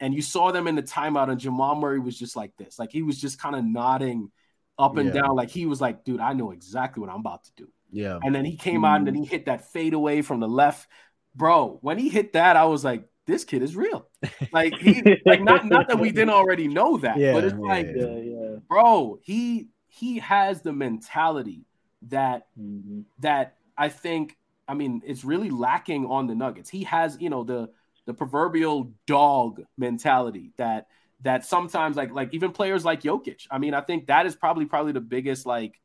and 0.00 0.14
you 0.14 0.22
saw 0.22 0.52
them 0.52 0.66
in 0.66 0.74
the 0.74 0.82
timeout, 0.82 1.30
and 1.30 1.40
Jamal 1.40 1.76
Murray 1.76 2.00
was 2.00 2.18
just 2.18 2.36
like 2.36 2.56
this, 2.56 2.78
like 2.78 2.90
he 2.92 3.02
was 3.02 3.20
just 3.20 3.40
kind 3.40 3.56
of 3.56 3.64
nodding 3.64 4.30
up 4.78 4.96
and 4.96 5.14
yeah. 5.14 5.22
down, 5.22 5.36
like 5.36 5.50
he 5.50 5.66
was 5.66 5.80
like, 5.80 6.04
"Dude, 6.04 6.20
I 6.20 6.32
know 6.32 6.50
exactly 6.50 7.00
what 7.00 7.10
I'm 7.10 7.20
about 7.20 7.44
to 7.44 7.52
do." 7.56 7.68
Yeah. 7.92 8.18
And 8.22 8.34
then 8.34 8.44
he 8.44 8.56
came 8.56 8.76
mm-hmm. 8.76 8.84
out 8.86 8.96
and 8.96 9.06
then 9.06 9.14
he 9.14 9.24
hit 9.24 9.46
that 9.46 9.70
fade 9.70 9.92
away 9.92 10.22
from 10.22 10.40
the 10.40 10.48
left. 10.48 10.88
Bro, 11.34 11.78
when 11.82 11.98
he 11.98 12.08
hit 12.08 12.32
that, 12.32 12.56
I 12.56 12.64
was 12.64 12.84
like, 12.84 13.04
this 13.26 13.44
kid 13.44 13.62
is 13.62 13.76
real. 13.76 14.08
Like 14.52 14.74
he 14.78 15.02
like 15.26 15.42
not 15.42 15.66
not 15.66 15.88
that 15.88 15.98
we 15.98 16.10
didn't 16.10 16.30
already 16.30 16.68
know 16.68 16.96
that, 16.98 17.18
yeah, 17.18 17.32
but 17.32 17.44
it's 17.44 17.54
yeah, 17.54 17.60
like, 17.60 17.86
yeah. 17.94 18.56
bro, 18.68 19.18
he 19.22 19.68
he 19.88 20.18
has 20.18 20.62
the 20.62 20.72
mentality 20.72 21.64
that 22.08 22.46
mm-hmm. 22.58 23.02
that 23.20 23.56
I 23.76 23.88
think 23.88 24.36
I 24.72 24.74
mean 24.74 25.02
it's 25.04 25.22
really 25.22 25.50
lacking 25.50 26.06
on 26.06 26.26
the 26.26 26.34
Nuggets. 26.34 26.70
He 26.70 26.84
has, 26.84 27.18
you 27.20 27.28
know, 27.28 27.44
the 27.44 27.68
the 28.06 28.14
proverbial 28.14 28.90
dog 29.06 29.60
mentality 29.76 30.52
that 30.56 30.86
that 31.20 31.44
sometimes 31.44 31.94
like 31.94 32.10
like 32.10 32.32
even 32.32 32.52
players 32.52 32.82
like 32.82 33.02
Jokic. 33.02 33.46
I 33.50 33.58
mean, 33.58 33.74
I 33.74 33.82
think 33.82 34.06
that 34.06 34.24
is 34.24 34.34
probably 34.34 34.64
probably 34.64 34.92
the 34.92 35.00
biggest 35.02 35.44
like 35.44 35.78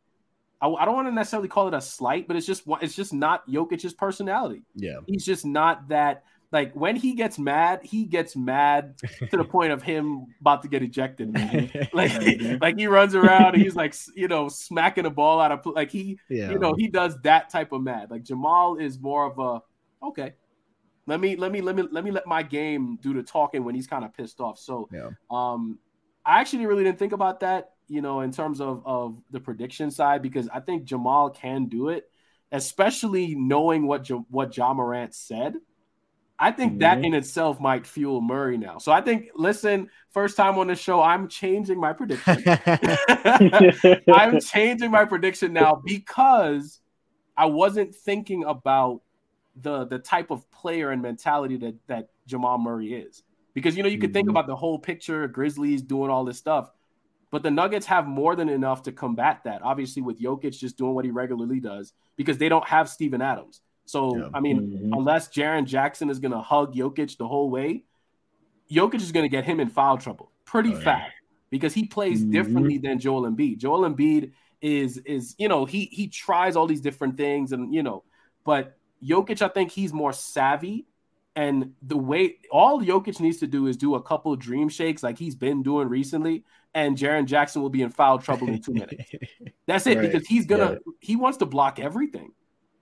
I, 0.61 0.69
I 0.69 0.85
don't 0.85 0.95
want 0.95 1.09
to 1.09 1.13
necessarily 1.13 1.49
call 1.49 1.67
it 1.67 1.73
a 1.73 1.81
slight, 1.81 2.29
but 2.29 2.37
it's 2.37 2.47
just 2.47 2.63
it's 2.81 2.95
just 2.95 3.13
not 3.13 3.45
Jokic's 3.49 3.93
personality. 3.93 4.63
Yeah, 4.73 4.99
he's 5.05 5.25
just 5.25 5.45
not 5.45 5.89
that 5.89 6.23
like 6.51 6.73
when 6.73 6.95
he 6.95 7.13
gets 7.13 7.37
mad, 7.37 7.81
he 7.83 8.05
gets 8.05 8.35
mad 8.35 8.97
to 9.29 9.37
the 9.37 9.43
point 9.49 9.73
of 9.73 9.83
him 9.83 10.27
about 10.39 10.61
to 10.61 10.69
get 10.69 10.81
ejected. 10.81 11.33
like, 11.93 12.61
like 12.61 12.77
he 12.77 12.87
runs 12.87 13.15
around 13.15 13.55
and 13.55 13.61
he's 13.61 13.75
like, 13.75 13.93
you 14.15 14.29
know, 14.29 14.47
smacking 14.47 15.03
the 15.03 15.09
ball 15.09 15.41
out 15.41 15.51
of 15.51 15.65
like 15.65 15.91
he, 15.91 16.19
yeah. 16.29 16.49
you 16.49 16.57
know, 16.57 16.73
he 16.73 16.87
does 16.87 17.19
that 17.23 17.49
type 17.49 17.73
of 17.73 17.81
mad. 17.81 18.09
Like 18.09 18.23
Jamal 18.23 18.77
is 18.77 18.99
more 18.99 19.25
of 19.25 19.39
a 19.39 20.05
okay. 20.07 20.33
Let 21.05 21.19
me 21.19 21.35
let 21.35 21.51
me 21.51 21.61
let 21.61 21.75
me 21.75 21.83
let 21.91 22.03
me 22.03 22.11
let 22.11 22.25
my 22.25 22.43
game 22.43 22.97
do 23.01 23.13
the 23.13 23.23
talking 23.23 23.63
when 23.63 23.75
he's 23.75 23.87
kind 23.87 24.05
of 24.05 24.13
pissed 24.13 24.39
off. 24.39 24.57
So, 24.57 24.89
yeah. 24.91 25.09
um, 25.29 25.79
I 26.25 26.39
actually 26.39 26.65
really 26.65 26.83
didn't 26.83 26.99
think 26.99 27.13
about 27.13 27.41
that, 27.41 27.71
you 27.87 28.01
know, 28.01 28.21
in 28.21 28.31
terms 28.31 28.61
of 28.61 28.83
of 28.85 29.17
the 29.31 29.39
prediction 29.39 29.91
side 29.91 30.21
because 30.21 30.47
I 30.47 30.61
think 30.61 30.85
Jamal 30.85 31.29
can 31.29 31.65
do 31.65 31.89
it, 31.89 32.09
especially 32.53 33.35
knowing 33.35 33.85
what 33.85 34.09
what 34.29 34.55
Ja 34.55 34.73
Morant 34.73 35.13
said 35.13 35.55
I 36.39 36.51
think 36.51 36.73
mm-hmm. 36.73 36.79
that 36.79 37.03
in 37.03 37.13
itself 37.13 37.59
might 37.59 37.87
fuel 37.87 38.21
Murray 38.21 38.57
now. 38.57 38.77
So 38.77 38.91
I 38.91 39.01
think, 39.01 39.29
listen, 39.35 39.89
first 40.09 40.37
time 40.37 40.57
on 40.59 40.67
the 40.67 40.75
show, 40.75 41.01
I'm 41.01 41.27
changing 41.27 41.79
my 41.79 41.93
prediction. 41.93 42.43
I'm 44.13 44.39
changing 44.39 44.91
my 44.91 45.05
prediction 45.05 45.51
now 45.53 45.81
because 45.83 46.79
I 47.35 47.45
wasn't 47.45 47.95
thinking 47.95 48.43
about 48.43 49.01
the 49.61 49.85
the 49.85 49.97
type 49.97 50.29
of 50.29 50.49
player 50.51 50.91
and 50.91 51.01
mentality 51.01 51.57
that 51.57 51.75
that 51.87 52.09
Jamal 52.27 52.59
Murray 52.59 52.93
is. 52.93 53.23
Because 53.55 53.75
you 53.75 53.81
know, 53.81 53.89
you 53.89 53.97
could 53.97 54.09
mm-hmm. 54.09 54.13
think 54.13 54.29
about 54.29 54.45
the 54.45 54.55
whole 54.55 54.77
picture, 54.77 55.27
Grizzlies 55.27 55.81
doing 55.81 56.11
all 56.11 56.23
this 56.23 56.37
stuff, 56.37 56.69
but 57.31 57.41
the 57.41 57.49
Nuggets 57.49 57.87
have 57.87 58.05
more 58.05 58.35
than 58.35 58.49
enough 58.49 58.83
to 58.83 58.91
combat 58.91 59.41
that. 59.45 59.63
Obviously, 59.63 60.03
with 60.03 60.21
Jokic 60.21 60.57
just 60.59 60.77
doing 60.77 60.93
what 60.93 61.05
he 61.05 61.11
regularly 61.11 61.59
does, 61.59 61.93
because 62.15 62.37
they 62.37 62.49
don't 62.49 62.67
have 62.67 62.87
Steven 62.87 63.21
Adams. 63.21 63.61
So 63.87 64.15
yeah. 64.17 64.29
I 64.33 64.39
mean, 64.39 64.59
mm-hmm. 64.61 64.93
unless 64.93 65.29
Jaren 65.29 65.65
Jackson 65.65 66.09
is 66.09 66.19
gonna 66.19 66.41
hug 66.41 66.75
Jokic 66.75 67.17
the 67.17 67.27
whole 67.27 67.49
way, 67.49 67.83
Jokic 68.69 69.01
is 69.01 69.11
going 69.13 69.23
to 69.23 69.29
get 69.29 69.45
him 69.45 69.59
in 69.61 69.69
foul 69.69 69.97
trouble 69.97 70.31
pretty 70.43 70.73
Oh, 70.73 70.77
yeah. 70.77 70.83
fast 70.83 71.13
because 71.49 71.73
he 71.73 71.85
plays 71.87 72.23
Mhm. 72.23 72.31
differently 72.33 72.77
than 72.77 72.99
Joel 72.99 73.23
Embiid. 73.23 73.57
Joel 73.59 73.89
Embiid 73.89 74.31
is 74.61 74.97
is 75.05 75.35
you 75.37 75.47
know 75.47 75.63
he 75.65 75.85
he 75.85 76.07
tries 76.07 76.55
all 76.57 76.67
these 76.67 76.81
different 76.81 77.15
things 77.15 77.51
and 77.53 77.73
you 77.73 77.81
know, 77.81 78.03
but 78.43 78.77
Jokic 79.03 79.41
I 79.41 79.47
think 79.47 79.71
he's 79.71 79.93
more 79.93 80.11
savvy. 80.13 80.85
And 81.37 81.73
the 81.83 81.95
way 81.97 82.39
all 82.51 82.81
Jokic 82.81 83.19
needs 83.21 83.37
to 83.37 83.47
do 83.47 83.67
is 83.67 83.77
do 83.77 83.93
a 83.95 84.01
couple 84.01 84.35
dream 84.35 84.69
shakes 84.69 85.03
like 85.03 85.19
he's 85.19 85.35
been 85.35 85.61
doing 85.61 85.87
recently, 85.87 86.43
and 86.73 86.97
Jaren 86.97 87.25
Jackson 87.25 87.61
will 87.61 87.69
be 87.69 87.83
in 87.83 87.89
foul 87.89 88.17
trouble 88.19 88.47
in 88.49 88.59
two 88.61 88.73
minutes. 88.73 89.11
That's 89.67 89.85
it 89.85 89.97
Right. 89.97 90.11
because 90.11 90.27
he's 90.27 90.45
gonna 90.47 90.71
Yeah. 90.71 90.93
he 90.99 91.15
wants 91.15 91.37
to 91.37 91.45
block 91.45 91.79
everything. 91.79 92.31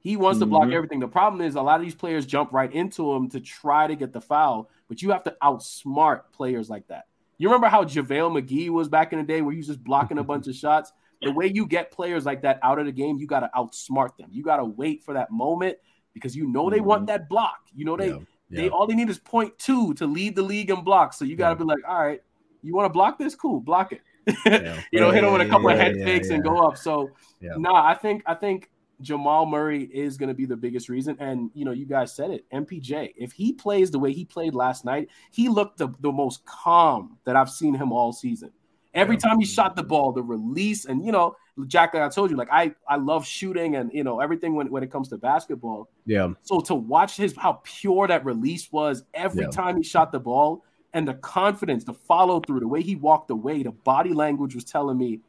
He 0.05 0.17
wants 0.17 0.37
to 0.39 0.45
block 0.45 0.67
Mhm. 0.69 0.73
everything. 0.73 0.99
The 0.99 1.07
problem 1.07 1.41
is 1.41 1.55
a 1.55 1.61
lot 1.63 1.79
of 1.79 1.81
these 1.81 1.95
players 1.95 2.27
jump 2.27 2.53
right 2.53 2.71
into 2.71 3.11
him 3.11 3.27
to 3.29 3.39
try 3.39 3.87
to 3.87 3.95
get 3.95 4.13
the 4.13 4.21
foul, 4.21 4.69
but 4.87 5.01
you 5.01 5.09
have 5.09 5.23
to 5.23 5.35
outsmart 5.41 6.31
players 6.31 6.69
like 6.69 6.85
that. 6.89 7.05
You 7.39 7.47
remember 7.49 7.67
how 7.69 7.83
JaVale 7.83 8.39
McGee 8.39 8.69
was 8.69 8.87
back 8.87 9.13
in 9.13 9.19
the 9.19 9.25
day 9.25 9.41
where 9.41 9.51
he 9.51 9.57
was 9.57 9.65
just 9.67 9.83
blocking 9.83 10.19
a 10.19 10.23
bunch 10.31 10.47
of 10.47 10.53
shots? 10.53 10.93
The 11.23 11.31
way 11.31 11.47
you 11.47 11.65
get 11.65 11.91
players 11.91 12.23
like 12.23 12.43
that 12.43 12.59
out 12.61 12.77
of 12.77 12.85
the 12.85 12.91
game, 12.91 13.17
you 13.17 13.25
got 13.25 13.39
to 13.39 13.49
outsmart 13.55 14.15
them. 14.17 14.27
You 14.31 14.43
got 14.43 14.57
to 14.57 14.65
wait 14.65 15.01
for 15.01 15.15
that 15.15 15.31
moment 15.31 15.77
because 16.13 16.35
you 16.35 16.45
know 16.47 16.69
they 16.69 16.81
want 16.81 17.07
that 17.07 17.27
block. 17.27 17.57
You 17.73 17.85
know 17.85 17.97
they 17.97 18.09
Yeah, 18.09 18.19
they 18.51 18.69
all 18.69 18.85
they 18.85 18.93
need 18.93 19.09
is 19.09 19.17
point 19.17 19.57
two 19.57 19.95
to 19.95 20.05
lead 20.05 20.35
the 20.35 20.43
league 20.43 20.69
in 20.69 20.83
blocks. 20.83 21.17
So 21.17 21.25
you 21.25 21.35
got 21.35 21.47
to 21.49 21.55
Yeah. 21.55 21.59
be 21.59 21.63
like, 21.63 21.87
all 21.89 21.99
right, 21.99 22.21
you 22.61 22.75
want 22.75 22.85
to 22.85 22.93
block 22.93 23.17
this? 23.17 23.33
Cool, 23.33 23.59
block 23.59 23.91
it. 23.91 24.01
Yeah. 24.45 24.79
you 24.91 24.99
know, 24.99 25.09
hit 25.09 25.23
him 25.23 25.33
with 25.33 25.41
a 25.41 25.49
couple 25.49 25.69
of 25.69 25.77
head 25.79 25.95
yeah, 25.97 26.05
fakes 26.05 26.29
and 26.29 26.43
yeah. 26.45 26.51
go 26.51 26.59
up. 26.59 26.77
So 26.77 27.09
Yeah. 27.41 27.53
no, 27.57 27.73
I 27.73 27.95
think 27.95 28.21
I 28.27 28.35
think 28.35 28.69
Jamal 29.01 29.45
Murray 29.45 29.83
is 29.83 30.17
going 30.17 30.29
to 30.29 30.33
be 30.33 30.45
the 30.45 30.55
biggest 30.55 30.89
reason. 30.89 31.17
And 31.19 31.51
you 31.53 31.65
know, 31.65 31.71
you 31.71 31.85
guys 31.85 32.15
said 32.15 32.31
it. 32.31 32.45
MPJ, 32.51 33.13
if 33.17 33.31
he 33.31 33.53
plays 33.53 33.91
the 33.91 33.99
way 33.99 34.13
he 34.13 34.25
played 34.25 34.53
last 34.55 34.85
night, 34.85 35.09
he 35.31 35.49
looked 35.49 35.77
the, 35.77 35.89
the 35.99 36.11
most 36.11 36.45
calm 36.45 37.17
that 37.25 37.35
I've 37.35 37.49
seen 37.49 37.73
him 37.73 37.91
all 37.91 38.13
season. 38.13 38.51
Every 38.93 39.17
time 39.17 39.39
he 39.39 39.45
shot 39.45 39.75
the 39.75 39.83
ball, 39.83 40.13
the 40.13 40.23
release, 40.23 40.85
and 40.85 41.05
you 41.05 41.11
know, 41.11 41.35
Jack, 41.67 41.93
like 41.93 42.03
I 42.03 42.07
told 42.07 42.31
you, 42.31 42.37
like 42.37 42.47
I 42.51 42.73
I 42.87 42.95
love 42.95 43.25
shooting 43.25 43.75
and 43.75 43.91
you 43.93 44.05
know 44.05 44.21
everything 44.21 44.55
when, 44.55 44.71
when 44.71 44.83
it 44.83 44.91
comes 44.91 45.09
to 45.09 45.17
basketball. 45.17 45.89
Yeah. 46.05 46.29
So 46.43 46.61
to 46.61 46.75
watch 46.75 47.17
his 47.17 47.35
how 47.35 47.59
pure 47.63 48.07
that 48.07 48.23
release 48.23 48.71
was 48.71 49.03
every 49.13 49.43
Yeah. 49.43 49.49
time 49.49 49.77
he 49.77 49.83
shot 49.83 50.13
the 50.13 50.19
ball 50.19 50.63
and 50.93 51.05
the 51.05 51.15
confidence, 51.15 51.83
the 51.83 51.93
follow 51.93 52.39
through, 52.39 52.61
the 52.61 52.67
way 52.69 52.81
he 52.81 52.95
walked 52.95 53.29
away, 53.31 53.63
the 53.63 53.71
body 53.71 54.13
language 54.13 54.55
was 54.55 54.63
telling 54.63 54.97
me, 54.97 55.19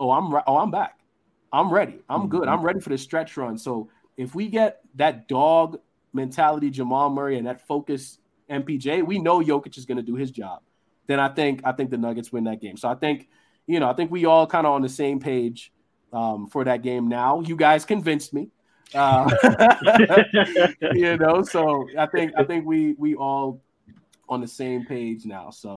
"Oh, 0.00 0.10
I'm 0.10 0.34
oh, 0.48 0.56
I'm 0.58 0.72
back. 0.72 0.98
I'm 1.54 1.72
ready. 1.72 2.00
I'm 2.08 2.28
good. 2.28 2.48
I'm 2.48 2.62
ready 2.62 2.80
for 2.80 2.90
the 2.90 2.98
stretch 2.98 3.36
run." 3.36 3.56
So 3.56 3.88
if 4.16 4.34
we 4.34 4.48
get 4.48 4.80
that 4.96 5.28
dog 5.28 5.78
mentality, 6.12 6.68
Jamal 6.70 7.10
Murray, 7.10 7.38
and 7.38 7.46
that 7.46 7.66
focus 7.66 8.18
MPJ, 8.50 9.06
we 9.06 9.18
know 9.18 9.40
Jokic 9.40 9.78
is 9.78 9.86
going 9.86 9.98
to 9.98 10.02
do 10.02 10.16
his 10.16 10.30
job. 10.30 10.62
Then 11.06 11.20
I 11.20 11.28
think 11.28 11.60
I 11.64 11.72
think 11.72 11.90
the 11.90 11.98
Nuggets 11.98 12.32
win 12.32 12.44
that 12.44 12.60
game. 12.60 12.76
So 12.76 12.88
I 12.88 12.96
think 12.96 13.28
you 13.66 13.78
know 13.78 13.88
I 13.88 13.92
think 13.92 14.10
we 14.10 14.24
all 14.24 14.46
kind 14.46 14.66
of 14.66 14.72
on 14.72 14.82
the 14.82 14.88
same 14.88 15.20
page 15.20 15.72
um, 16.12 16.48
for 16.48 16.64
that 16.64 16.82
game 16.82 17.08
now. 17.08 17.40
You 17.40 17.56
guys 17.56 17.84
convinced 17.84 18.34
me. 18.34 18.48
Uh, 18.92 19.28
you 20.92 21.16
know, 21.18 21.42
so 21.42 21.86
I 21.96 22.06
think 22.06 22.32
I 22.36 22.44
think 22.44 22.66
we 22.66 22.94
we 22.98 23.14
all 23.14 23.62
on 24.28 24.40
the 24.40 24.48
same 24.48 24.84
page 24.84 25.24
now. 25.24 25.50
So 25.50 25.70